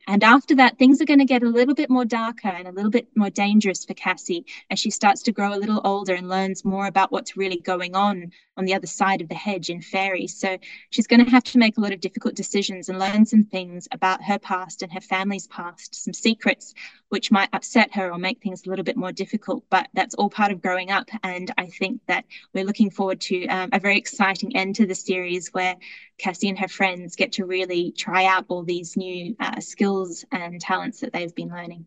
And 0.07 0.24
after 0.24 0.55
that, 0.55 0.77
things 0.77 1.01
are 1.01 1.05
going 1.05 1.19
to 1.19 1.25
get 1.25 1.43
a 1.43 1.50
little 1.50 1.74
bit 1.74 1.89
more 1.89 2.05
darker 2.05 2.47
and 2.47 2.67
a 2.67 2.71
little 2.71 2.91
bit 2.91 3.07
more 3.15 3.29
dangerous 3.29 3.85
for 3.85 3.93
Cassie 3.93 4.45
as 4.69 4.79
she 4.79 4.91
starts 4.91 5.24
to 5.24 5.31
grow 5.31 5.53
a 5.53 5.57
little 5.57 5.81
older 5.83 6.13
and 6.13 6.29
learns 6.29 6.63
more 6.63 6.85
about 6.85 7.12
what's 7.12 7.35
really 7.35 7.59
going 7.59 7.95
on 7.95 8.31
on 8.57 8.65
the 8.65 8.74
other 8.74 8.88
side 8.88 9.21
of 9.21 9.29
the 9.29 9.35
hedge 9.35 9.69
in 9.69 9.81
fairy. 9.81 10.27
So 10.27 10.57
she's 10.89 11.07
going 11.07 11.25
to 11.25 11.31
have 11.31 11.43
to 11.45 11.57
make 11.57 11.77
a 11.77 11.81
lot 11.81 11.91
of 11.91 12.01
difficult 12.01 12.35
decisions 12.35 12.88
and 12.88 13.00
learn 13.00 13.25
some 13.25 13.43
things 13.43 13.88
about 13.91 14.24
her 14.24 14.39
past 14.39 14.81
and 14.81 14.91
her 14.93 15.01
family's 15.01 15.47
past, 15.47 15.96
some 15.96 16.13
secrets 16.13 16.74
which 17.09 17.31
might 17.31 17.50
upset 17.53 17.94
her 17.96 18.11
or 18.11 18.18
make 18.18 18.41
things 18.41 18.65
a 18.65 18.70
little 18.70 18.85
bit 18.85 18.98
more 18.98 19.11
difficult. 19.11 19.63
But 19.70 19.87
that's 19.94 20.15
all 20.15 20.29
part 20.29 20.51
of 20.51 20.61
growing 20.61 20.91
up. 20.91 21.09
And 21.24 21.51
I 21.57 21.68
think 21.68 22.01
that 22.07 22.25
we're 22.53 22.65
looking 22.65 22.89
forward 22.89 23.22
to 23.22 23.48
um, 23.48 23.70
a 23.74 23.79
very 23.79 23.98
exciting 23.98 24.55
end 24.55 24.75
to 24.75 24.85
the 24.85 24.96
series 24.96 25.53
where 25.53 25.75
Cassie 26.17 26.49
and 26.49 26.59
her 26.59 26.67
friends 26.67 27.15
get 27.15 27.33
to 27.33 27.45
really 27.45 27.91
try 27.91 28.25
out 28.25 28.45
all 28.47 28.63
these 28.63 28.95
new 28.95 29.35
uh, 29.39 29.59
skills 29.59 30.25
and 30.31 30.59
talents 30.61 31.01
that 31.01 31.13
they've 31.13 31.35
been 31.35 31.49
learning. 31.49 31.85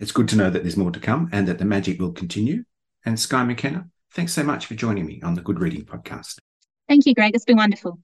It's 0.00 0.12
good 0.12 0.28
to 0.28 0.36
know 0.36 0.50
that 0.50 0.62
there's 0.62 0.76
more 0.76 0.92
to 0.92 1.00
come 1.00 1.28
and 1.32 1.48
that 1.48 1.58
the 1.58 1.64
magic 1.64 2.00
will 2.00 2.12
continue. 2.12 2.64
And 3.04 3.18
Skye 3.18 3.44
McKenna, 3.44 3.88
thanks 4.12 4.32
so 4.32 4.42
much 4.42 4.66
for 4.66 4.74
joining 4.74 5.06
me 5.06 5.20
on 5.22 5.34
the 5.34 5.42
Good 5.42 5.60
Reading 5.60 5.84
Podcast. 5.84 6.38
Thank 6.88 7.06
you, 7.06 7.14
Greg. 7.14 7.34
It's 7.34 7.44
been 7.44 7.56
wonderful. 7.56 8.00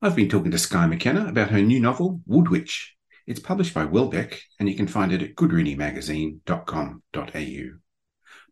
I've 0.00 0.16
been 0.16 0.28
talking 0.28 0.50
to 0.50 0.58
Skye 0.58 0.86
McKenna 0.86 1.28
about 1.28 1.50
her 1.50 1.60
new 1.60 1.78
novel, 1.78 2.20
Woodwitch. 2.28 2.88
It's 3.26 3.38
published 3.38 3.72
by 3.72 3.84
Welbeck, 3.84 4.42
and 4.58 4.68
you 4.68 4.74
can 4.74 4.88
find 4.88 5.12
it 5.12 5.22
at 5.22 5.36
goodreadingmagazine.com.au. 5.36 7.78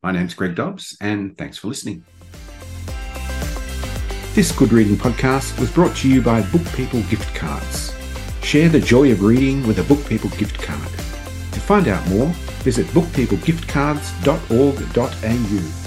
My 0.03 0.13
name's 0.13 0.35
Greg 0.35 0.55
Dobbs, 0.55 0.97
and 1.01 1.37
thanks 1.37 1.59
for 1.59 1.67
listening. 1.67 2.05
This 4.33 4.53
Good 4.53 4.73
Reading 4.73 4.95
podcast 4.95 5.59
was 5.59 5.73
brought 5.73 5.97
to 5.97 6.09
you 6.09 6.23
by 6.23 6.43
Book 6.53 6.65
People 6.75 7.03
Gift 7.11 7.35
Cards. 7.35 7.93
Share 8.43 8.69
the 8.69 8.79
joy 8.79 9.11
of 9.11 9.23
reading 9.23 9.67
with 9.67 9.81
a 9.81 9.83
Book 9.83 10.09
People 10.09 10.31
gift 10.31 10.63
card. 10.63 10.89
To 10.89 11.61
find 11.61 11.89
out 11.89 12.09
more, 12.09 12.29
visit 12.63 12.87
bookpeoplegiftcards.org.au. 12.87 15.80